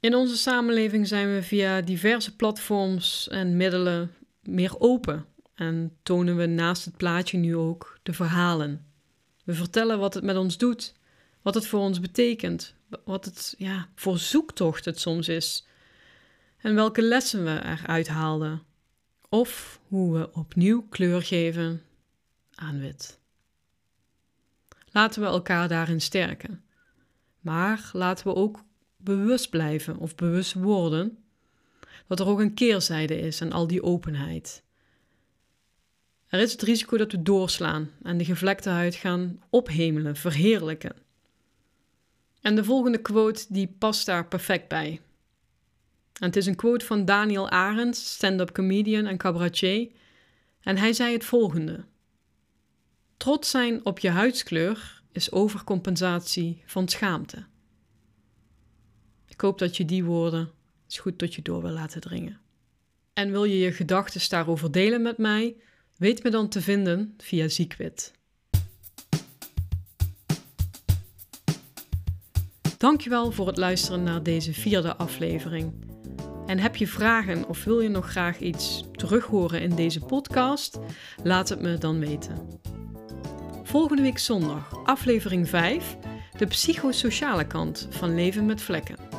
In 0.04 0.14
onze 0.14 0.36
samenleving 0.36 1.06
zijn 1.08 1.34
we 1.34 1.42
via 1.42 1.80
diverse 1.80 2.36
platforms 2.36 3.28
en 3.28 3.56
middelen 3.56 4.14
meer 4.42 4.80
open 4.80 5.26
en 5.54 5.96
tonen 6.02 6.36
we 6.36 6.46
naast 6.46 6.84
het 6.84 6.96
plaatje 6.96 7.38
nu 7.38 7.56
ook 7.56 7.98
de 8.02 8.12
verhalen. 8.12 8.86
We 9.44 9.54
vertellen 9.54 9.98
wat 9.98 10.14
het 10.14 10.24
met 10.24 10.36
ons 10.36 10.58
doet, 10.58 10.94
wat 11.42 11.54
het 11.54 11.66
voor 11.66 11.80
ons 11.80 12.00
betekent, 12.00 12.74
wat 13.04 13.24
het 13.24 13.54
ja, 13.58 13.88
voor 13.94 14.18
zoektocht 14.18 14.84
het 14.84 15.00
soms 15.00 15.28
is 15.28 15.66
en 16.58 16.74
welke 16.74 17.02
lessen 17.02 17.44
we 17.44 17.60
eruit 17.64 18.08
haalden. 18.08 18.62
Of 19.28 19.80
hoe 19.88 20.18
we 20.18 20.32
opnieuw 20.32 20.86
kleur 20.88 21.22
geven 21.22 21.82
aan 22.54 22.80
wit. 22.80 23.18
Laten 24.90 25.22
we 25.22 25.28
elkaar 25.28 25.68
daarin 25.68 26.00
sterken. 26.00 26.64
Maar 27.40 27.90
laten 27.92 28.26
we 28.26 28.34
ook 28.34 28.64
bewust 29.04 29.50
blijven 29.50 29.96
of 29.96 30.14
bewust 30.14 30.52
worden 30.52 31.18
dat 32.06 32.20
er 32.20 32.26
ook 32.26 32.40
een 32.40 32.54
keerzijde 32.54 33.18
is 33.18 33.42
aan 33.42 33.52
al 33.52 33.66
die 33.66 33.82
openheid. 33.82 34.62
Er 36.26 36.40
is 36.40 36.52
het 36.52 36.62
risico 36.62 36.96
dat 36.96 37.12
we 37.12 37.22
doorslaan 37.22 37.90
en 38.02 38.18
de 38.18 38.24
gevlekte 38.24 38.68
huid 38.68 38.94
gaan 38.94 39.40
ophemelen, 39.50 40.16
verheerlijken. 40.16 40.96
En 42.40 42.54
de 42.54 42.64
volgende 42.64 42.98
quote 42.98 43.44
die 43.48 43.74
past 43.78 44.06
daar 44.06 44.28
perfect 44.28 44.68
bij. 44.68 45.00
En 46.20 46.26
het 46.26 46.36
is 46.36 46.46
een 46.46 46.56
quote 46.56 46.84
van 46.84 47.04
Daniel 47.04 47.48
Arends, 47.48 48.12
stand-up 48.12 48.52
comedian 48.52 49.06
en 49.06 49.16
cabaretier. 49.16 49.90
En 50.60 50.76
hij 50.76 50.92
zei 50.92 51.12
het 51.12 51.24
volgende. 51.24 51.84
Trots 53.16 53.50
zijn 53.50 53.84
op 53.84 53.98
je 53.98 54.10
huidskleur 54.10 55.02
is 55.12 55.32
overcompensatie 55.32 56.62
van 56.66 56.88
schaamte. 56.88 57.44
Ik 59.34 59.40
hoop 59.40 59.58
dat 59.58 59.76
je 59.76 59.84
die 59.84 60.04
woorden 60.04 60.50
eens 60.84 60.98
goed 60.98 61.18
tot 61.18 61.34
je 61.34 61.42
door 61.42 61.62
wil 61.62 61.70
laten 61.70 62.00
dringen. 62.00 62.40
En 63.12 63.30
wil 63.30 63.44
je 63.44 63.58
je 63.58 63.72
gedachten 63.72 64.28
daarover 64.28 64.70
delen 64.72 65.02
met 65.02 65.18
mij? 65.18 65.56
Weet 65.96 66.22
me 66.22 66.30
dan 66.30 66.48
te 66.48 66.60
vinden 66.60 67.14
via 67.18 67.48
Ziekwit. 67.48 68.12
Dankjewel 72.78 73.32
voor 73.32 73.46
het 73.46 73.56
luisteren 73.56 74.02
naar 74.02 74.22
deze 74.22 74.52
vierde 74.52 74.96
aflevering. 74.96 75.72
En 76.46 76.58
heb 76.58 76.76
je 76.76 76.86
vragen 76.86 77.48
of 77.48 77.64
wil 77.64 77.80
je 77.80 77.88
nog 77.88 78.10
graag 78.10 78.38
iets 78.38 78.84
terughoren 78.92 79.60
in 79.60 79.74
deze 79.74 80.00
podcast? 80.00 80.78
Laat 81.22 81.48
het 81.48 81.60
me 81.60 81.78
dan 81.78 81.98
weten. 81.98 82.60
Volgende 83.62 84.02
week 84.02 84.18
zondag, 84.18 84.84
aflevering 84.84 85.48
5, 85.48 85.96
de 86.36 86.46
psychosociale 86.46 87.46
kant 87.46 87.86
van 87.90 88.14
leven 88.14 88.46
met 88.46 88.62
vlekken. 88.62 89.13